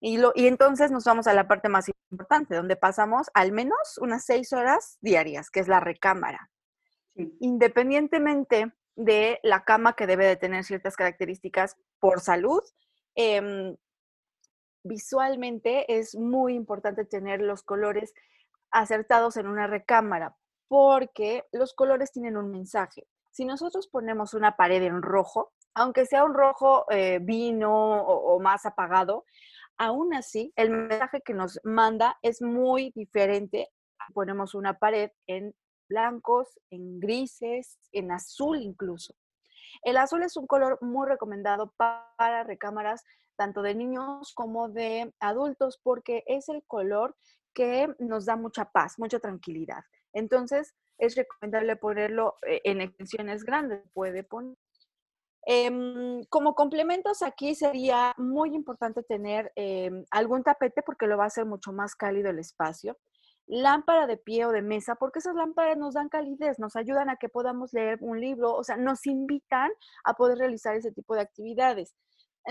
Y, 0.00 0.18
lo, 0.18 0.32
y 0.34 0.46
entonces 0.46 0.90
nos 0.90 1.04
vamos 1.04 1.26
a 1.26 1.34
la 1.34 1.48
parte 1.48 1.68
más 1.68 1.90
importante, 2.10 2.54
donde 2.54 2.76
pasamos 2.76 3.28
al 3.34 3.52
menos 3.52 3.98
unas 4.00 4.24
seis 4.24 4.52
horas 4.52 4.98
diarias, 5.00 5.50
que 5.50 5.60
es 5.60 5.68
la 5.68 5.80
recámara. 5.80 6.50
Independientemente 7.40 8.72
de 8.94 9.38
la 9.42 9.64
cama 9.64 9.94
que 9.94 10.06
debe 10.06 10.26
de 10.26 10.36
tener 10.36 10.64
ciertas 10.64 10.96
características 10.96 11.76
por 12.00 12.20
salud, 12.20 12.62
em, 13.14 13.76
visualmente 14.82 15.98
es 15.98 16.14
muy 16.14 16.54
importante 16.54 17.04
tener 17.04 17.40
los 17.40 17.62
colores 17.62 18.14
acertados 18.70 19.36
en 19.36 19.46
una 19.46 19.66
recámara, 19.66 20.36
porque 20.68 21.44
los 21.52 21.74
colores 21.74 22.12
tienen 22.12 22.36
un 22.36 22.50
mensaje. 22.50 23.06
Si 23.30 23.44
nosotros 23.44 23.88
ponemos 23.88 24.34
una 24.34 24.56
pared 24.56 24.82
en 24.82 25.02
rojo, 25.02 25.52
aunque 25.74 26.06
sea 26.06 26.24
un 26.24 26.34
rojo 26.34 26.86
eh, 26.90 27.18
vino 27.20 28.02
o, 28.02 28.40
más 28.40 28.64
apagado, 28.64 29.26
aún 29.76 30.14
así 30.14 30.52
el 30.56 30.70
mensaje 30.70 31.20
que 31.20 31.34
nos 31.34 31.60
manda 31.64 32.18
es 32.22 32.40
muy 32.40 32.92
diferente. 32.94 33.68
Ponemos 34.14 34.54
una 34.54 34.78
pared 34.78 35.10
en 35.26 35.54
blancos, 35.86 36.58
en 36.70 36.98
grises, 36.98 37.78
en 37.92 38.10
azul 38.10 38.62
incluso. 38.62 39.14
El 39.82 39.98
azul 39.98 40.22
es 40.22 40.36
un 40.38 40.46
color 40.46 40.78
muy 40.80 41.06
recomendado 41.06 41.74
para 41.76 42.42
recámaras 42.44 43.04
tanto 43.36 43.60
de 43.60 43.74
niños 43.74 44.32
como 44.34 44.70
de 44.70 45.12
adultos 45.20 45.78
porque 45.82 46.24
es 46.26 46.48
el 46.48 46.64
color 46.66 47.14
que 47.56 47.88
nos 47.98 48.26
da 48.26 48.36
mucha 48.36 48.66
paz, 48.66 48.98
mucha 48.98 49.18
tranquilidad. 49.18 49.82
Entonces, 50.12 50.74
es 50.98 51.16
recomendable 51.16 51.76
ponerlo 51.76 52.34
eh, 52.46 52.60
en 52.64 52.82
extensiones 52.82 53.44
grandes, 53.44 53.80
puede 53.94 54.22
poner. 54.22 54.54
Em, 55.48 56.24
como 56.28 56.54
complementos 56.54 57.22
aquí 57.22 57.54
sería 57.54 58.14
muy 58.18 58.54
importante 58.54 59.02
tener 59.04 59.52
em, 59.54 60.04
algún 60.10 60.42
tapete 60.42 60.82
porque 60.82 61.06
lo 61.06 61.16
va 61.16 61.24
a 61.24 61.28
hacer 61.28 61.46
mucho 61.46 61.72
más 61.72 61.94
cálido 61.94 62.28
el 62.28 62.40
espacio. 62.40 62.98
Lámpara 63.46 64.06
de 64.06 64.18
pie 64.18 64.44
o 64.44 64.52
de 64.52 64.60
mesa, 64.60 64.96
porque 64.96 65.20
esas 65.20 65.36
lámparas 65.36 65.78
nos 65.78 65.94
dan 65.94 66.08
calidez, 66.08 66.58
nos 66.58 66.76
ayudan 66.76 67.08
a 67.08 67.16
que 67.16 67.28
podamos 67.28 67.72
leer 67.72 67.98
un 68.02 68.20
libro, 68.20 68.54
o 68.54 68.64
sea, 68.64 68.76
nos 68.76 69.06
invitan 69.06 69.70
a 70.04 70.14
poder 70.14 70.38
realizar 70.38 70.74
ese 70.76 70.92
tipo 70.92 71.14
de 71.14 71.22
actividades. 71.22 71.94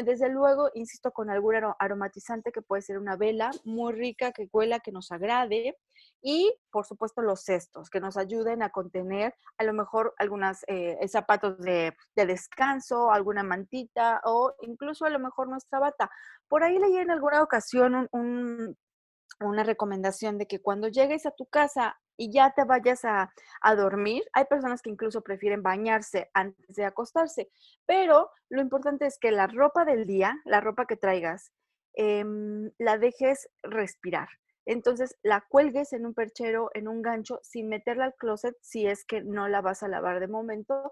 Desde 0.04 0.30
luego, 0.30 0.70
insisto, 0.74 1.12
con 1.12 1.30
algún 1.30 1.56
aromatizante 1.80 2.52
que 2.52 2.62
puede 2.62 2.82
ser 2.82 2.98
una 2.98 3.16
vela 3.16 3.52
muy 3.64 3.94
rica, 3.94 4.34
que 4.34 4.50
huela, 4.52 4.80
que 4.80 4.92
nos 4.92 5.12
agrade. 5.12 5.78
Y, 6.22 6.54
por 6.70 6.86
supuesto, 6.86 7.22
los 7.22 7.44
cestos, 7.44 7.90
que 7.90 8.02
nos 8.02 8.18
ayuden 8.18 8.62
a 8.62 8.72
contener 8.72 9.34
a 9.58 9.64
lo 9.64 9.74
mejor 9.74 10.14
algunos 10.18 10.60
eh, 10.68 10.98
zapatos 11.08 11.58
de, 11.60 11.96
descanso, 12.16 13.12
alguna 13.12 13.44
mantita 13.44 14.22
o 14.26 14.54
incluso 14.62 15.06
a 15.06 15.10
lo 15.10 15.20
mejor 15.20 15.48
nuestra 15.48 15.80
bata. 15.80 16.10
Por 16.48 16.64
ahí 16.64 16.78
leí 16.78 16.98
en 16.98 17.12
alguna 17.12 17.42
ocasión 17.42 18.10
una 18.12 19.64
recomendación 19.64 20.38
de 20.38 20.48
que 20.48 20.62
cuando 20.62 20.88
llegues 20.90 21.26
a 21.26 21.32
tu 21.32 21.46
casa 21.46 21.98
y 22.18 22.32
ya 22.32 22.54
te 22.56 22.64
vayas 22.64 23.06
a, 23.06 23.32
dormir. 23.76 24.24
Hay 24.34 24.46
personas 24.46 24.82
que 24.82 24.90
incluso 24.90 25.22
prefieren 25.22 25.64
bañarse 25.64 26.30
antes 26.34 26.76
de 26.76 26.86
acostarse, 26.86 27.50
pero 27.86 28.30
lo 28.50 28.62
importante 28.62 29.06
es 29.06 29.18
que 29.18 29.32
la 29.32 29.48
ropa 29.48 29.86
del 29.86 30.06
día, 30.06 30.40
la 30.46 30.62
ropa 30.62 30.86
que 30.86 30.98
traigas, 30.98 31.52
em, 31.94 32.72
la 32.78 32.98
dejes 32.98 33.50
respirar. 33.64 34.30
Entonces 34.66 35.16
la 35.24 35.46
cuelgues 35.48 35.94
en 35.94 36.06
un 36.06 36.14
perchero, 36.14 36.70
en 36.74 36.88
un 36.88 37.02
gancho, 37.02 37.40
sin 37.44 37.70
meterla 37.70 38.06
al 38.06 38.16
closet 38.16 38.56
si 38.62 38.88
es 38.88 39.06
que 39.06 39.22
no 39.22 39.48
la 39.48 39.62
vas 39.62 39.84
a 39.84 39.88
lavar 39.88 40.20
de 40.20 40.28
momento 40.28 40.92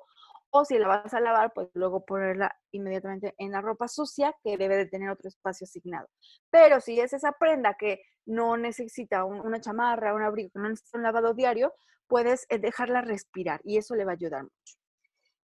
o 0.56 0.66
si 0.66 0.78
la 0.78 0.88
vas 0.88 1.14
a 1.16 1.20
lavar, 1.20 1.52
pues 1.52 1.68
luego 1.74 2.06
ponerla 2.06 2.56
inmediatamente 2.72 3.34
en 3.40 3.52
la 3.52 3.60
ropa 3.60 3.88
sucia 3.88 4.36
que 4.44 4.56
debe 4.56 4.78
de 4.78 4.86
tener 4.86 5.10
otro 5.10 5.28
espacio 5.28 5.66
asignado. 5.66 6.08
Pero 6.52 6.80
si 6.80 7.00
es 7.00 7.12
esa 7.12 7.32
prenda 7.32 7.74
que 7.74 8.02
no 8.28 8.56
necesita 8.56 9.26
una 9.26 9.60
chamarra, 9.60 10.14
un 10.14 10.22
abrigo, 10.22 10.52
que 10.54 10.60
no 10.60 10.70
necesita 10.70 11.00
un 11.00 11.04
lavado 11.04 11.34
diario, 11.34 11.74
puedes 12.08 12.46
eh, 12.50 12.60
dejarla 12.60 13.02
respirar 13.02 13.62
y 13.64 13.78
eso 13.78 13.96
le 13.96 14.06
va 14.06 14.12
a 14.12 14.14
ayudar 14.14 14.44
mucho. 14.44 14.78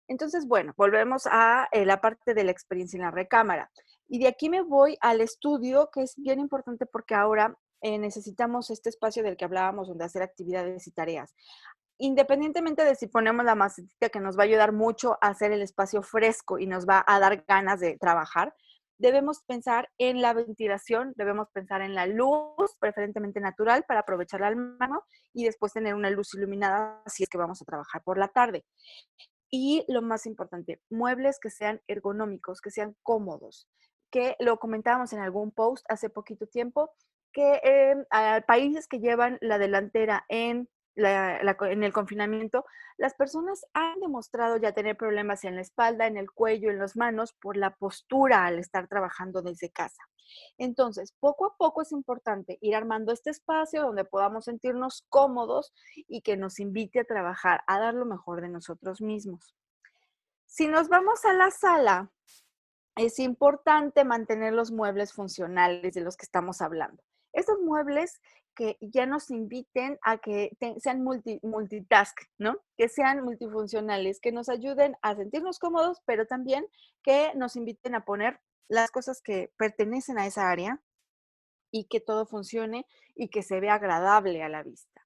Entonces, 0.10 0.46
bueno, 0.46 0.74
volvemos 0.76 1.24
a 1.26 1.70
eh, 1.72 1.86
la 1.86 2.02
parte 2.02 2.34
de 2.34 2.44
la 2.44 2.52
experiencia 2.52 2.98
en 2.98 3.04
la 3.04 3.12
recámara. 3.12 3.72
Y 4.10 4.20
de 4.20 4.28
aquí 4.28 4.50
me 4.50 4.62
voy 4.62 4.98
al 5.00 5.22
estudio, 5.22 5.90
que 5.90 6.02
es 6.02 6.16
bien 6.18 6.42
importante 6.42 6.86
porque 6.86 7.16
ahora 7.16 7.58
eh, 7.80 7.98
necesitamos 7.98 8.70
este 8.72 8.90
espacio 8.90 9.24
del 9.24 9.38
que 9.38 9.46
hablábamos, 9.46 9.88
donde 9.88 10.04
hacer 10.04 10.22
actividades 10.22 10.86
y 10.88 10.92
tareas 10.92 11.34
independientemente 11.98 12.84
de 12.84 12.96
si 12.96 13.08
ponemos 13.08 13.46
la 13.46 13.56
macetita 13.56 14.10
que 14.10 14.20
nos 14.20 14.38
va 14.38 14.44
a 14.44 14.46
ayudar 14.46 14.72
mucho 14.72 15.18
a 15.22 15.30
hacer 15.30 15.52
el 15.52 15.62
espacio 15.62 16.04
fresco 16.04 16.60
y 16.60 16.68
nos 16.68 16.88
va 16.88 17.04
a 17.08 17.20
dar 17.20 17.44
ganas 17.48 17.80
de 17.80 17.98
trabajar, 17.98 18.54
debemos 18.98 19.44
pensar 19.44 19.90
en 19.98 20.22
la 20.22 20.34
ventilación, 20.34 21.14
debemos 21.16 21.50
pensar 21.52 21.82
en 21.82 21.94
la 21.94 22.06
luz, 22.08 22.76
preferentemente 22.80 23.40
natural, 23.40 23.84
para 23.88 24.02
aprovecharla 24.02 24.48
al 24.48 24.56
mano 24.56 25.04
y 25.34 25.46
después 25.46 25.74
tener 25.74 25.94
una 25.94 26.10
luz 26.10 26.34
iluminada 26.34 27.02
si 27.06 27.24
es 27.24 27.30
que 27.30 27.38
vamos 27.38 27.62
a 27.62 27.66
trabajar 27.66 28.02
por 28.04 28.18
la 28.18 28.28
tarde. 28.28 28.66
Y 29.50 29.86
lo 29.88 30.02
más 30.02 30.26
importante, 30.26 30.82
muebles 30.90 31.40
que 31.40 31.50
sean 31.50 31.82
ergonómicos, 31.88 32.60
que 32.60 32.72
sean 32.72 32.96
cómodos, 33.04 33.68
que 34.12 34.36
lo 34.40 34.58
comentábamos 34.58 35.14
en 35.14 35.20
algún 35.20 35.52
post 35.52 35.86
hace 35.90 36.10
poquito 36.10 36.48
tiempo, 36.48 36.92
que 37.32 37.62
eh, 37.64 37.96
países 38.48 38.88
que 38.88 39.00
llevan 39.00 39.38
la 39.42 39.58
delantera 39.58 40.26
en 40.28 40.68
en 40.98 41.84
el 41.84 41.94
confinamiento, 41.94 42.66
las 42.98 43.14
personas 43.14 43.66
han 43.74 44.00
demostrado 44.00 44.58
ya 44.58 44.74
tener 44.74 44.98
problemas 44.98 45.44
en 45.44 45.56
la 45.56 45.62
espalda, 45.62 46.08
en 46.08 46.18
el 46.18 46.32
cuello, 46.32 46.72
en 46.72 46.80
las 46.80 46.96
manos 46.96 47.34
por 47.34 47.56
la 47.56 47.76
postura 47.76 48.46
al 48.46 48.58
estar 48.58 48.88
trabajando 48.88 49.42
desde 49.42 49.70
casa. 49.70 50.02
Entonces, 50.58 51.14
poco 51.20 51.46
a 51.46 51.56
poco 51.56 51.82
es 51.82 51.92
importante 51.92 52.58
ir 52.62 52.76
armando 52.76 53.12
este 53.12 53.30
espacio 53.30 53.84
donde 53.84 54.06
podamos 54.06 54.46
sentirnos 54.46 55.06
cómodos 55.10 55.74
y 55.96 56.22
que 56.22 56.36
nos 56.36 56.60
invite 56.60 57.02
a 57.02 57.06
trabajar, 57.06 57.62
a 57.68 57.80
dar 57.80 57.94
lo 57.94 58.06
mejor 58.06 58.42
de 58.42 58.50
nosotros 58.50 59.00
mismos. 59.00 59.56
Si 60.46 60.68
nos 60.68 60.90
vamos 60.90 61.24
a 61.26 61.34
la 61.34 61.52
sala, 61.52 62.12
es 62.96 63.20
importante 63.20 64.04
mantener 64.04 64.54
los 64.54 64.72
muebles 64.72 65.14
funcionales 65.14 65.94
de 65.94 66.02
los 66.02 66.18
que 66.18 66.26
estamos 66.26 66.62
hablando. 66.62 67.04
Estos 67.32 67.60
muebles 67.60 68.20
que 68.58 68.78
ya 68.82 69.06
nos 69.06 69.30
inviten 69.30 70.00
a 70.02 70.18
que 70.18 70.58
sean 70.80 71.04
multitask, 71.04 72.20
¿no? 72.40 72.58
Que 72.76 72.90
sean 72.90 73.24
multifuncionales, 73.24 74.20
que 74.20 74.32
nos 74.32 74.50
ayuden 74.50 74.98
a 75.04 75.16
sentirnos 75.16 75.60
cómodos, 75.60 76.02
pero 76.06 76.26
también 76.26 76.66
que 77.04 77.32
nos 77.36 77.56
inviten 77.56 77.94
a 77.94 78.04
poner 78.04 78.40
las 78.68 78.90
cosas 78.90 79.22
que 79.22 79.54
pertenecen 79.58 80.18
a 80.18 80.26
esa 80.26 80.50
área 80.50 80.82
y 81.72 81.86
que 81.86 82.00
todo 82.00 82.26
funcione 82.26 82.88
y 83.16 83.30
que 83.30 83.44
se 83.44 83.60
vea 83.60 83.76
agradable 83.76 84.42
a 84.42 84.50
la 84.50 84.64
vista. 84.64 84.97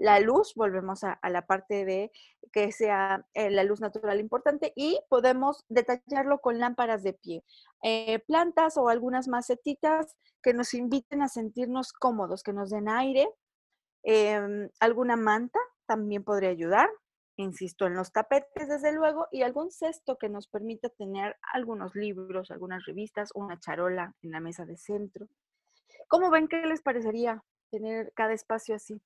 La 0.00 0.18
luz, 0.18 0.54
volvemos 0.54 1.04
a, 1.04 1.20
la 1.28 1.44
parte 1.44 1.84
de 1.84 2.10
que 2.52 2.72
sea 2.72 3.26
eh, 3.34 3.50
la 3.50 3.64
luz 3.64 3.82
natural 3.82 4.18
importante 4.18 4.72
y 4.74 4.98
podemos 5.10 5.66
detallarlo 5.68 6.38
con 6.40 6.58
lámparas 6.58 7.02
de 7.02 7.12
pie, 7.12 7.44
eh, 7.82 8.18
plantas 8.20 8.78
o 8.78 8.88
algunas 8.88 9.28
macetitas 9.28 10.16
que 10.42 10.54
nos 10.54 10.72
inviten 10.72 11.20
a 11.20 11.28
sentirnos 11.28 11.92
cómodos, 11.92 12.42
que 12.42 12.54
nos 12.54 12.70
den 12.70 12.88
aire, 12.88 13.28
em, 14.02 14.70
alguna 14.80 15.16
manta 15.16 15.58
también 15.84 16.24
podría 16.24 16.48
ayudar, 16.48 16.88
insisto, 17.36 17.84
en 17.86 17.92
los 17.92 18.10
tapetes, 18.10 18.68
desde 18.68 18.92
luego, 18.92 19.28
y 19.30 19.42
algún 19.42 19.70
cesto 19.70 20.16
que 20.16 20.30
nos 20.30 20.48
permita 20.48 20.88
tener 20.88 21.36
algunos 21.52 21.94
libros, 21.94 22.50
algunas 22.50 22.86
revistas, 22.86 23.32
una 23.34 23.60
charola 23.60 24.14
en 24.22 24.30
la 24.30 24.40
mesa 24.40 24.64
de 24.64 24.78
centro. 24.78 25.28
¿Cómo 26.08 26.30
ven 26.30 26.48
qué 26.48 26.64
les 26.64 26.80
parecería 26.80 27.44
tener 27.70 28.14
cada 28.14 28.32
espacio 28.32 28.74
así? 28.74 29.02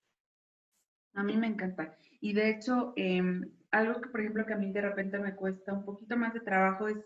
A 1.15 1.23
mí 1.23 1.37
me 1.37 1.47
encanta. 1.47 1.97
Y 2.21 2.33
de 2.33 2.51
hecho, 2.51 2.93
em, 2.97 3.51
algo 3.71 4.01
que, 4.01 4.09
por 4.09 4.21
ejemplo, 4.21 4.47
que 4.47 4.55
a 4.55 4.59
mí 4.59 4.73
de 4.73 4.81
repente 4.81 5.19
me 5.19 5.35
cuesta 5.35 5.73
un 5.73 5.85
poquito 5.85 6.17
más 6.17 6.35
de 6.35 6.41
trabajo 6.41 6.89
es, 6.89 6.99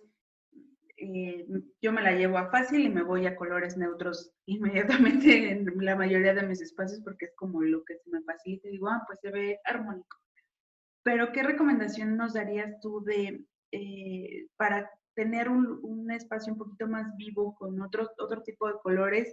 eh, 0.97 1.47
yo 1.81 1.93
me 1.93 2.03
la 2.03 2.13
llevo 2.13 2.39
a 2.39 2.51
fácil 2.51 2.81
y 2.85 2.89
me 2.89 3.03
voy 3.03 3.27
a 3.27 3.37
colores 3.37 3.77
neutros 3.77 4.33
inmediatamente 4.47 5.53
en 5.53 5.73
la 5.85 5.95
mayoría 5.95 6.35
de 6.35 6.43
mis 6.43 6.61
espacios 6.61 7.01
porque 7.03 7.27
es 7.27 7.35
como 7.37 7.63
lo 7.63 7.85
que 7.85 7.97
se 7.99 8.11
me 8.11 8.23
facilita. 8.23 8.69
Digo, 8.69 8.89
ah, 8.89 9.05
pues 9.07 9.21
se 9.21 9.31
ve 9.31 9.61
armónico. 9.65 10.17
Pero, 11.03 11.33
¿qué 11.33 11.43
recomendación 11.43 12.17
nos 12.17 12.35
darías 12.35 12.81
tú 12.81 13.03
de, 13.05 13.45
eh, 13.73 14.47
para 14.57 14.91
tener 15.15 15.49
un, 15.49 15.79
un, 15.83 16.11
espacio 16.11 16.53
un 16.53 16.59
poquito 16.59 16.87
más 16.87 17.07
vivo 17.17 17.55
con 17.57 17.81
otro, 17.81 18.09
otro 18.19 18.43
tipo 18.43 18.69
de 18.69 18.79
colores? 18.83 19.33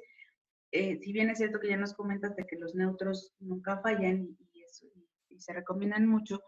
Eh, 0.72 1.00
si 1.02 1.14
bien 1.14 1.30
es 1.30 1.38
cierto 1.38 1.60
que 1.60 1.70
ya 1.70 1.78
nos 1.78 1.94
comentas 1.94 2.36
de 2.36 2.46
que 2.46 2.58
los 2.58 2.76
neutros 2.76 3.34
nunca 3.40 3.80
fallan 3.82 4.36
y, 4.54 4.55
y 5.30 5.40
se 5.40 5.54
recomiendan 5.54 6.08
mucho, 6.08 6.42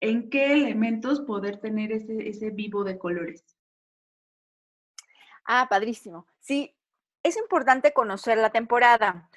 ¿en 0.00 0.30
qué 0.30 0.52
elementos 0.52 1.20
poder 1.20 1.60
tener 1.60 1.92
ese, 1.92 2.28
ese 2.28 2.50
vivo 2.50 2.84
de 2.84 2.98
colores? 2.98 3.56
Ah, 5.46 5.66
padrísimo. 5.68 6.26
Sí, 6.40 6.74
es 7.22 7.36
importante 7.36 7.92
conocer 7.92 8.38
la 8.38 8.50
temporada 8.50 9.28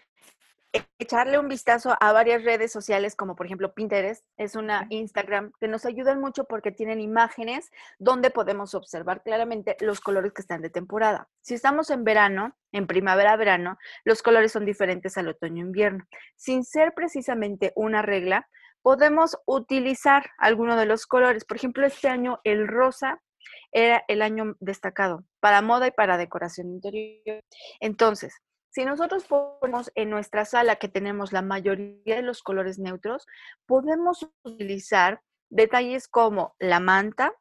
echarle 0.99 1.39
un 1.39 1.47
vistazo 1.47 1.95
a 1.99 2.11
varias 2.11 2.43
redes 2.43 2.71
sociales 2.71 3.15
como 3.15 3.35
por 3.35 3.45
ejemplo 3.45 3.73
Pinterest, 3.73 4.25
es 4.37 4.55
una 4.55 4.87
Instagram 4.89 5.51
que 5.59 5.67
nos 5.67 5.85
ayudan 5.85 6.19
mucho 6.19 6.45
porque 6.45 6.71
tienen 6.71 6.99
imágenes 6.99 7.71
donde 7.99 8.29
podemos 8.29 8.73
observar 8.73 9.23
claramente 9.23 9.77
los 9.79 10.01
colores 10.01 10.33
que 10.33 10.41
están 10.41 10.61
de 10.61 10.69
temporada. 10.69 11.29
Si 11.41 11.53
estamos 11.53 11.89
en 11.89 12.03
verano, 12.03 12.55
en 12.71 12.87
primavera-verano, 12.87 13.77
los 14.03 14.21
colores 14.21 14.51
son 14.51 14.65
diferentes 14.65 15.17
al 15.17 15.29
otoño-invierno. 15.29 16.05
Sin 16.35 16.63
ser 16.63 16.93
precisamente 16.93 17.71
una 17.75 18.01
regla, 18.01 18.47
podemos 18.81 19.37
utilizar 19.45 20.31
alguno 20.37 20.77
de 20.77 20.85
los 20.85 21.05
colores. 21.05 21.45
Por 21.45 21.57
ejemplo, 21.57 21.85
este 21.85 22.07
año 22.07 22.39
el 22.43 22.67
rosa 22.67 23.21
era 23.71 24.03
el 24.07 24.21
año 24.21 24.55
destacado 24.59 25.23
para 25.39 25.61
moda 25.61 25.87
y 25.87 25.91
para 25.91 26.17
decoración 26.17 26.69
interior. 26.69 27.43
Entonces, 27.79 28.33
si 28.69 28.85
nosotros 28.85 29.25
ponemos 29.25 29.91
en 29.95 30.09
nuestra 30.09 30.45
sala 30.45 30.75
que 30.75 30.89
tenemos 30.89 31.33
la 31.33 31.41
mayoría 31.41 32.15
de 32.15 32.21
los 32.21 32.43
colores 32.43 32.79
neutros, 32.79 33.25
podemos 33.65 34.29
utilizar 34.43 35.21
detalles 35.49 36.07
como 36.07 36.55
la 36.59 36.79
manta, 36.79 37.33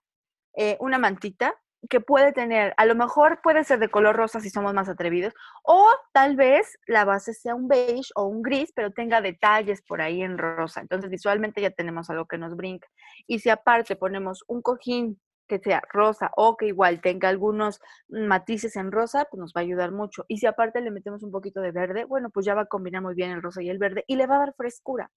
eh, 0.57 0.77
una 0.81 0.99
mantita 0.99 1.55
que 1.89 2.01
puede 2.01 2.33
tener, 2.33 2.75
a 2.77 2.87
lo 2.87 2.95
mejor 2.95 3.41
puede 3.43 3.65
ser 3.65 3.79
de 3.79 3.89
color 3.89 4.17
rosa 4.17 4.41
si 4.41 4.51
somos 4.51 4.75
más 4.75 4.89
atrevidos, 4.89 5.35
o 5.63 5.89
tal 6.13 6.37
vez 6.37 6.79
la 6.87 7.05
base 7.05 7.33
sea 7.35 7.55
un 7.55 7.69
beige 7.69 8.11
o 8.15 8.25
un 8.25 8.43
gris, 8.43 8.73
pero 8.75 8.91
tenga 8.91 9.21
detalles 9.21 9.83
por 9.83 10.01
ahí 10.01 10.23
en 10.23 10.39
rosa. 10.39 10.81
Entonces 10.81 11.11
visualmente 11.11 11.61
ya 11.61 11.71
tenemos 11.71 12.11
algo 12.11 12.27
que 12.27 12.39
nos 12.39 12.57
brinca. 12.57 12.89
Y 13.27 13.39
si 13.41 13.51
aparte 13.51 13.97
ponemos 13.97 14.45
un 14.49 14.63
cojín 14.63 15.21
que 15.47 15.59
sea 15.59 15.83
rosa 15.93 16.31
o 16.37 16.57
que 16.57 16.67
igual 16.67 17.01
tenga 17.01 17.29
algunos 17.29 17.81
matices 18.09 18.77
en 18.77 18.93
rosa, 18.93 19.27
pues 19.31 19.41
nos 19.41 19.53
va 19.53 19.61
a 19.61 19.65
ayudar 19.65 19.93
mucho. 19.93 20.25
Y 20.29 20.39
si 20.39 20.47
aparte 20.47 20.81
le 20.81 20.91
metemos 20.91 21.23
un 21.23 21.31
poquito 21.31 21.61
de 21.61 21.73
verde, 21.73 22.05
bueno, 22.05 22.31
pues 22.31 22.47
ya 22.47 22.55
va 22.55 22.63
a 22.63 22.67
combinar 22.67 23.03
muy 23.03 23.15
bien 23.15 23.31
el 23.31 23.43
rosa 23.43 23.63
y 23.63 23.71
el 23.71 23.79
verde 23.79 24.05
y 24.07 24.17
le 24.17 24.27
va 24.27 24.37
a 24.37 24.41
dar 24.41 24.55
frescura. 24.55 25.11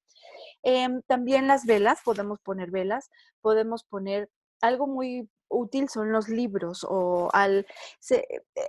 Em, 0.64 1.02
también 1.04 1.48
las 1.48 1.66
velas, 1.66 2.02
podemos 2.04 2.40
poner 2.40 2.72
velas, 2.72 3.10
podemos 3.42 3.84
poner 3.84 4.30
algo 4.62 4.88
muy 4.88 5.30
útil 5.50 5.90
son 5.90 6.12
los 6.12 6.30
libros 6.30 6.86
o 6.88 7.30
al 7.34 7.66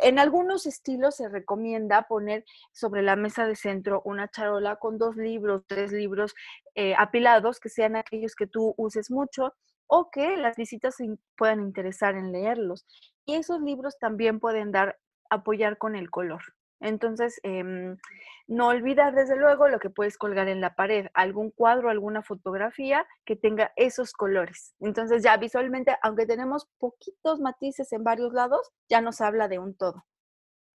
en 0.03 0.19
algunos 0.19 0.67
estilos 0.67 1.17
se 1.17 1.29
recomienda 1.29 2.07
poner 2.09 2.45
sobre 2.73 3.03
la 3.03 3.17
mesa 3.17 3.47
de 3.47 3.55
centro 3.55 4.03
una 4.05 4.29
charola 4.29 4.77
con 4.77 4.99
dos 4.99 5.17
libros, 5.17 5.63
tres 5.67 5.93
libros 5.93 6.35
eh, 6.75 6.95
apilados 6.97 7.61
que 7.61 7.69
sean 7.69 7.97
aquellos 7.97 8.35
que 8.35 8.47
tú 8.47 8.75
uses 8.79 9.11
mucho 9.11 9.53
o 9.91 10.11
que 10.11 10.37
las 10.37 10.57
visitas 10.57 10.97
puedan 11.37 11.61
interesar 11.61 12.15
en 12.15 12.31
leerlos. 12.31 12.87
Y 13.27 13.35
esos 13.35 13.61
libros 13.61 13.99
también 13.99 14.39
pueden 14.39 14.71
dar, 14.71 14.99
apoyar 15.29 15.79
con 15.79 15.97
el 15.97 16.11
color. 16.11 16.43
Entonces, 16.79 17.41
em, 17.43 17.99
no 18.47 18.69
olvidar 18.69 19.15
desde 19.15 19.37
luego 19.37 19.69
lo 19.69 19.81
que 19.81 19.91
puedes 19.91 20.17
colgar 20.17 20.49
en 20.49 20.61
la 20.61 20.77
pared, 20.77 21.09
algún 21.13 21.51
cuadro, 21.51 21.91
alguna 21.91 22.23
fotografía 22.23 23.07
que 23.25 23.35
tenga 23.37 23.73
esos 23.77 24.13
colores. 24.13 24.75
Entonces 24.79 25.23
ya 25.25 25.37
visualmente, 25.37 25.97
aunque 26.03 26.25
tenemos 26.25 26.69
poquitos 26.79 27.41
matices 27.41 27.93
en 27.93 28.05
varios 28.05 28.33
lados, 28.33 28.71
ya 28.89 29.01
nos 29.01 29.21
habla 29.21 29.49
de 29.49 29.59
un 29.59 29.75
todo. 29.75 30.07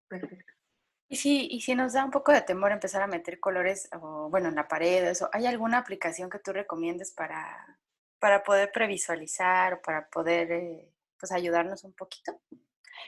Perfecto. 0.09 0.53
Y 1.09 1.17
si, 1.17 1.47
y 1.51 1.61
si 1.61 1.75
nos 1.75 1.93
da 1.93 2.05
un 2.05 2.11
poco 2.11 2.33
de 2.33 2.41
temor 2.41 2.73
empezar 2.73 3.03
a 3.03 3.07
meter 3.07 3.39
colores, 3.39 3.89
bueno, 4.31 4.49
en 4.49 4.55
la 4.55 4.67
pared, 4.67 5.05
eso, 5.05 5.29
¿hay 5.33 5.45
alguna 5.47 5.79
aplicación 5.79 6.31
que 6.31 6.39
tú 6.39 6.53
recomiendes 6.53 7.13
para, 7.13 7.79
para 8.23 8.45
poder 8.45 8.71
previsualizar 8.71 9.81
para 9.81 10.07
poder 10.07 10.53
eh, 10.53 10.89
pues 11.19 11.33
ayudarnos 11.33 11.83
un 11.83 11.93
poquito? 11.93 12.41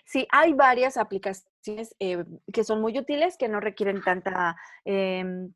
Sí, 0.05 0.27
hay 0.33 0.55
varias 0.55 0.97
aplicaciones 0.97 1.95
eh, 2.01 2.25
que 2.53 2.65
son 2.65 2.81
muy 2.81 2.99
útiles, 2.99 3.37
que 3.37 3.47
no 3.47 3.61
requieren 3.61 4.03
tanta, 4.03 4.57
em, 4.85 5.55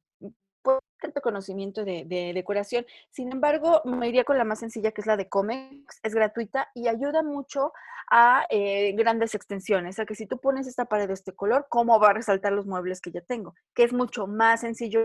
pues, 0.63 0.79
tanto 1.01 1.21
conocimiento 1.21 1.85
de, 1.85 2.05
decoración. 2.33 2.87
Sin 3.11 3.33
embargo, 3.33 3.83
me 3.85 4.09
iría 4.09 4.23
con 4.23 4.39
la 4.39 4.45
más 4.45 4.61
sencilla, 4.61 4.93
que 4.93 5.01
es 5.01 5.09
la 5.09 5.17
de 5.17 5.29
Comex. 5.29 5.99
Es 6.05 6.15
gratuita 6.15 6.69
y 6.73 6.87
ayuda 6.87 7.25
mucho 7.25 7.73
a 8.13 8.47
eh, 8.51 8.93
grandes 8.93 9.35
extensiones. 9.35 9.97
Sea, 9.97 10.07
que 10.07 10.15
si 10.15 10.27
tú 10.27 10.39
pones 10.39 10.69
esta 10.69 10.85
pared 10.85 11.09
de 11.09 11.15
este 11.15 11.35
color, 11.35 11.67
¿cómo 11.69 11.99
va 11.99 12.11
a 12.11 12.15
resaltar 12.15 12.53
los 12.53 12.67
muebles 12.67 13.01
que 13.01 13.11
ya 13.11 13.23
tengo? 13.23 13.57
Que 13.75 13.83
es 13.83 13.93
mucho 13.93 14.29
más 14.29 14.61
sencillo 14.61 15.01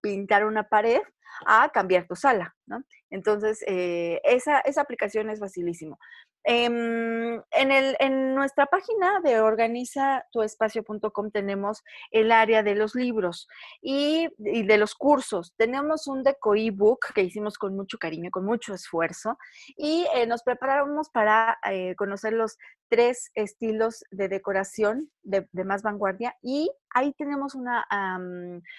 pintar 0.00 0.44
una 0.44 0.68
pared 0.68 1.02
a 1.46 1.68
cambiar 1.70 2.06
tu 2.06 2.16
sala, 2.16 2.54
¿no? 2.66 2.82
Entonces, 3.10 3.62
eh, 3.66 4.20
esa, 4.24 4.60
esa 4.60 4.82
aplicación 4.82 5.30
es 5.30 5.40
facilísimo. 5.40 5.98
Em, 6.44 7.34
en, 7.50 7.70
el, 7.70 7.96
en, 8.00 8.34
nuestra 8.34 8.64
página 8.64 9.20
de 9.20 9.40
organizatuespacio.com 9.40 11.30
tenemos 11.30 11.84
el 12.10 12.32
área 12.32 12.62
de 12.62 12.74
los 12.74 12.94
libros 12.94 13.46
y, 13.82 14.30
de 14.38 14.78
los 14.78 14.94
cursos. 14.94 15.52
Tenemos 15.58 16.06
un 16.06 16.22
deco 16.22 16.54
ebook 16.54 17.12
que 17.14 17.24
hicimos 17.24 17.58
con 17.58 17.76
mucho 17.76 17.98
cariño, 17.98 18.30
con 18.30 18.46
mucho 18.46 18.72
esfuerzo 18.72 19.36
y 19.76 20.06
eh, 20.14 20.26
nos 20.26 20.42
preparamos 20.42 21.10
para 21.10 21.58
eh, 21.70 21.94
conocer 21.96 22.32
los 22.32 22.56
tres 22.88 23.30
estilos 23.34 24.02
de 24.10 24.28
decoración 24.28 25.10
de, 25.22 25.46
más 25.64 25.82
vanguardia 25.82 26.36
y 26.42 26.70
ahí 26.92 27.12
tenemos 27.12 27.54
una, 27.54 27.86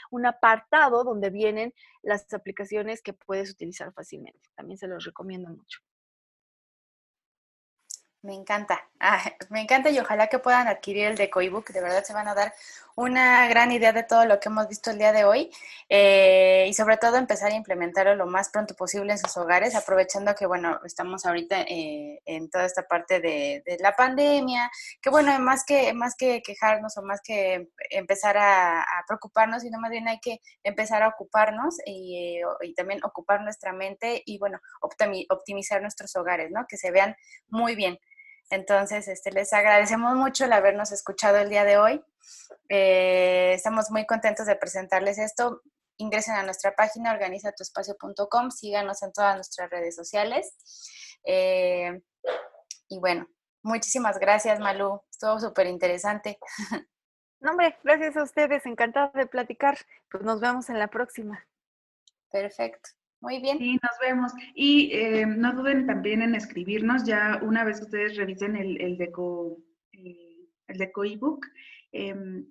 un 0.10 0.26
apartado 0.26 1.04
donde 1.06 1.30
vienen 1.30 1.74
las 2.02 2.34
aplicaciones 2.34 2.51
que 3.02 3.14
puedes 3.14 3.52
utilizar 3.52 3.94
fácilmente. 3.94 4.50
También 4.56 4.78
se 4.78 4.88
los 4.88 5.06
recomiendo 5.06 5.50
mucho. 5.50 5.80
Me 8.24 8.36
encanta, 8.36 8.88
me 9.50 9.62
encanta 9.62 9.90
y 9.90 9.98
ojalá 9.98 10.28
que 10.28 10.38
puedan 10.38 10.68
adquirir 10.68 11.08
el 11.08 11.18
Deco 11.18 11.42
ebook, 11.42 11.72
de 11.72 11.82
verdad 11.82 12.04
se 12.04 12.14
van 12.14 12.28
a 12.28 12.36
dar 12.36 12.54
una 12.96 13.48
gran 13.48 13.72
idea 13.72 13.94
de 13.94 14.04
todo 14.04 14.26
lo 14.26 14.40
que 14.40 14.50
hemos 14.50 14.68
visto 14.68 14.92
el 14.92 15.00
día 15.00 15.12
de 15.12 15.24
hoy 15.24 15.50
eh, 15.90 16.68
y 16.70 16.74
sobre 16.76 16.98
todo 16.98 17.18
empezar 17.18 17.52
a 17.52 17.56
implementarlo 17.56 18.16
lo 18.16 18.28
más 18.28 18.50
pronto 18.50 18.76
posible 18.76 19.14
en 19.14 19.18
sus 19.18 19.36
hogares, 19.38 19.74
aprovechando 19.74 20.36
que, 20.36 20.46
bueno, 20.46 20.80
estamos 20.86 21.26
ahorita 21.26 21.62
eh, 21.62 22.22
en 22.26 22.52
toda 22.52 22.66
esta 22.66 22.84
parte 22.84 23.22
de, 23.22 23.64
la 23.80 23.96
pandemia, 23.96 24.70
que 25.02 25.10
bueno, 25.10 25.40
más 25.40 25.64
que, 25.66 25.92
más 25.94 26.14
que 26.16 26.44
quejarnos 26.44 26.98
o 26.98 27.02
más 27.02 27.22
que 27.24 27.70
empezar 27.90 28.38
a, 28.38 28.86
preocuparnos, 29.08 29.64
sino 29.64 29.80
más 29.80 29.90
bien 29.90 30.08
hay 30.08 30.20
que 30.20 30.42
empezar 30.64 31.02
a 31.02 31.08
ocuparnos 31.08 31.78
y, 31.88 32.18
eh, 32.18 32.44
y 32.62 32.76
también 32.76 33.04
ocupar 33.04 33.42
nuestra 33.42 33.74
mente 33.74 34.22
y, 34.28 34.38
bueno, 34.38 34.60
optimizar 34.80 35.82
nuestros 35.82 36.16
hogares, 36.16 36.52
¿no? 36.52 36.68
Que 36.68 36.78
se 36.78 36.92
vean 36.92 37.16
muy 37.50 37.76
bien. 37.76 37.98
Entonces, 38.52 39.08
este, 39.08 39.32
les 39.32 39.54
agradecemos 39.54 40.14
mucho 40.16 40.44
el 40.44 40.52
habernos 40.52 40.92
escuchado 40.92 41.38
el 41.38 41.50
día 41.50 41.64
de 41.64 41.78
hoy. 41.78 42.04
Eh, 42.68 43.54
estamos 43.56 43.90
muy 43.90 44.06
contentos 44.06 44.46
de 44.46 44.58
presentarles 44.58 45.18
esto. 45.20 45.62
Ingresen 45.98 46.36
a 46.36 46.44
nuestra 46.44 46.76
página 46.76 47.14
organizatuespacio.com, 47.14 48.52
síganos 48.52 49.02
en 49.04 49.14
todas 49.14 49.36
nuestras 49.36 49.70
redes 49.70 49.96
sociales. 49.96 50.54
Eh, 51.24 52.02
y 52.90 53.00
bueno, 53.00 53.26
muchísimas 53.64 54.20
gracias, 54.20 54.60
Malú. 54.60 55.02
Estuvo 55.10 55.40
súper 55.40 55.68
interesante. 55.68 56.38
No, 57.44 57.52
hombre, 57.52 57.76
gracias 57.84 58.16
a 58.18 58.22
ustedes, 58.22 58.68
encantada 58.68 59.12
de 59.16 59.26
platicar. 59.26 59.76
Pues 60.12 60.22
nos 60.24 60.40
vemos 60.40 60.70
en 60.70 60.78
la 60.78 60.90
próxima. 60.90 61.44
Perfecto. 62.30 62.92
Muy 63.22 63.40
bien. 63.40 63.58
Sí, 63.60 63.74
nos 63.74 63.92
vemos. 64.02 64.32
Y 64.56 64.92
eh, 64.94 65.26
no 65.26 65.54
duden 65.54 65.86
también 65.86 66.22
en 66.22 66.36
escribirnos 66.36 67.06
ya 67.06 67.40
una 67.44 67.64
vez 67.64 67.80
ustedes 67.82 68.18
revisen 68.18 68.56
el, 68.56 68.82
el 68.82 68.98
deco, 68.98 69.58
eh, 69.94 70.48
el 70.68 70.78
deco 70.78 71.04
ebook. 71.04 71.46
Em, 71.92 72.46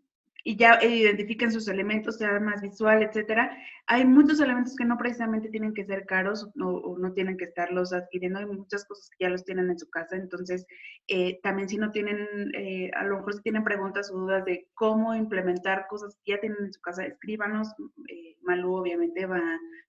y 0.44 0.56
ya 0.56 0.82
identifiquen 0.82 1.52
sus 1.52 1.68
elementos, 1.68 2.16
sea 2.16 2.38
más 2.40 2.62
visual, 2.62 3.02
etcétera. 3.02 3.56
Hay 3.86 4.04
muchos 4.04 4.40
elementos 4.40 4.76
que 4.76 4.84
no 4.84 4.96
precisamente 4.96 5.48
tienen 5.48 5.74
que 5.74 5.84
ser 5.84 6.06
caros 6.06 6.48
o, 6.60 6.96
no 6.98 7.12
tienen 7.12 7.36
que 7.36 7.44
estarlos 7.44 7.92
adquiriendo. 7.92 8.38
Hay 8.38 8.46
muchas 8.46 8.84
cosas 8.84 9.10
que 9.10 9.24
ya 9.24 9.30
los 9.30 9.44
tienen 9.44 9.70
en 9.70 9.78
su 9.78 9.88
casa. 9.90 10.16
Entonces, 10.16 10.66
eh, 11.08 11.40
también 11.42 11.68
si 11.68 11.76
no 11.76 11.90
tienen, 11.90 12.26
eh, 12.54 12.90
a 12.94 13.04
lo 13.04 13.18
mejor 13.18 13.34
si 13.34 13.42
tienen 13.42 13.64
preguntas 13.64 14.10
o 14.10 14.18
dudas 14.18 14.44
de 14.44 14.68
cómo 14.74 15.14
implementar 15.14 15.86
cosas 15.88 16.16
que 16.24 16.32
ya 16.32 16.40
tienen 16.40 16.58
en 16.64 16.72
su 16.72 16.80
casa, 16.80 17.04
escríbanos. 17.04 17.68
Eh, 18.08 18.36
Malú 18.42 18.76
obviamente 18.76 19.26
va, 19.26 19.42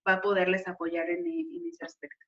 va, 0.08 0.14
a 0.14 0.22
poderles 0.22 0.68
apoyar 0.68 1.10
en, 1.10 1.26
en, 1.26 1.68
ese 1.68 1.86
aspecto. 1.86 2.26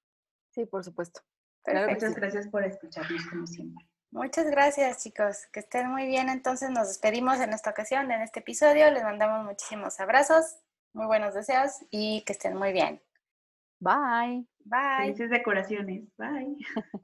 Sí, 0.52 0.66
por 0.66 0.84
supuesto. 0.84 1.22
Muchas 1.66 2.16
gracias 2.16 2.48
por 2.50 2.64
escucharnos 2.64 3.26
como 3.28 3.48
siempre. 3.48 3.86
Muchas 4.14 4.46
gracias, 4.46 5.02
chicos. 5.02 5.48
Que 5.52 5.62
estén 5.62 5.90
muy 5.90 6.06
bien. 6.06 6.30
Entonces 6.30 6.70
nos 6.70 6.88
despedimos 6.88 7.40
en 7.40 7.52
esta 7.52 7.72
ocasión, 7.72 8.12
en 8.12 8.22
este 8.22 8.42
episodio. 8.42 8.92
Les 8.92 9.02
mandamos 9.02 9.44
muchísimos 9.44 10.00
abrazos, 10.00 10.58
muy 10.94 11.08
buenos 11.08 11.34
deseos 11.34 11.72
y 11.90 12.24
que 12.24 12.34
estén 12.34 12.56
muy 12.56 12.74
bien. 12.74 13.02
Bye. 13.80 14.46
Bye. 14.66 15.06
Felices 15.06 15.32
decoraciones. 15.32 16.04
Bye. 16.16 16.58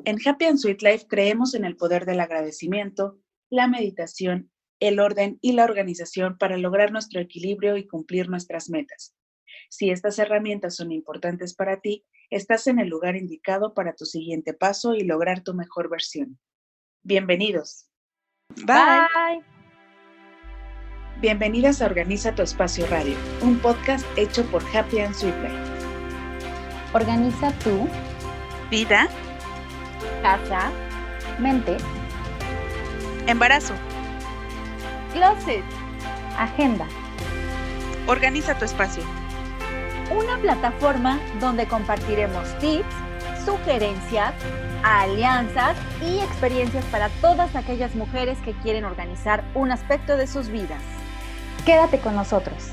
En 0.06 0.20
Happy 0.24 0.46
and 0.46 0.60
Sweet 0.60 0.84
Life 0.84 1.08
creemos 1.08 1.56
en 1.56 1.66
el 1.66 1.76
poder 1.78 2.06
del 2.06 2.20
agradecimiento, 2.20 3.18
la 3.50 3.68
meditación, 3.68 4.52
el 4.80 5.00
orden 5.00 5.40
y 5.42 5.54
la 5.54 5.64
organización 5.64 6.38
para 6.38 6.58
lograr 6.58 6.92
nuestro 6.92 7.20
equilibrio 7.20 7.76
y 7.76 7.88
cumplir 7.88 8.30
nuestras 8.30 8.70
metas. 8.70 9.16
Si 9.72 9.90
estas 9.90 10.20
herramientas 10.20 10.76
son 10.76 10.92
importantes 10.92 11.56
para 11.56 11.82
ti, 11.82 12.06
estás 12.30 12.68
en 12.68 12.78
el 12.78 12.88
lugar 12.88 13.16
indicado 13.16 13.74
para 13.74 13.96
tu 13.96 14.06
siguiente 14.06 14.54
paso 14.54 14.94
y 14.94 15.06
lograr 15.06 15.42
tu 15.42 15.56
mejor 15.56 15.90
versión. 15.90 16.40
Bienvenidos. 17.10 17.88
Bye. 18.68 19.44
Bienvenidas 21.20 21.82
a 21.82 21.88
Organiza 21.88 22.36
tu 22.36 22.44
Espacio 22.44 22.86
Radio, 22.86 23.16
un 23.42 23.58
podcast 23.58 24.06
hecho 24.16 24.46
por 24.52 24.62
Happy 24.72 25.00
and 25.00 25.16
Sweet 25.16 25.34
Life. 25.38 25.58
Organiza 26.94 27.52
tu 27.64 27.88
vida, 28.70 29.08
casa, 30.22 30.70
mente, 31.40 31.78
embarazo, 33.26 33.74
closet, 35.12 35.64
agenda. 36.38 36.88
Organiza 38.06 38.56
tu 38.56 38.66
espacio. 38.66 39.04
Una 40.12 40.38
plataforma 40.38 41.20
donde 41.40 41.68
compartiremos 41.68 42.56
tips, 42.60 42.86
sugerencias, 43.44 44.36
alianzas 44.84 45.78
y 46.02 46.20
experiencias 46.20 46.86
para 46.86 47.10
todas 47.22 47.56
aquellas 47.56 47.96
mujeres 47.96 48.38
que 48.40 48.54
quieren 48.54 48.86
organizar 48.86 49.44
un 49.54 49.72
aspecto 49.72 50.18
de 50.18 50.28
sus 50.28 50.50
vidas. 50.50 50.82
Quédate 51.66 52.00
con 52.00 52.16
nosotros. 52.16 52.72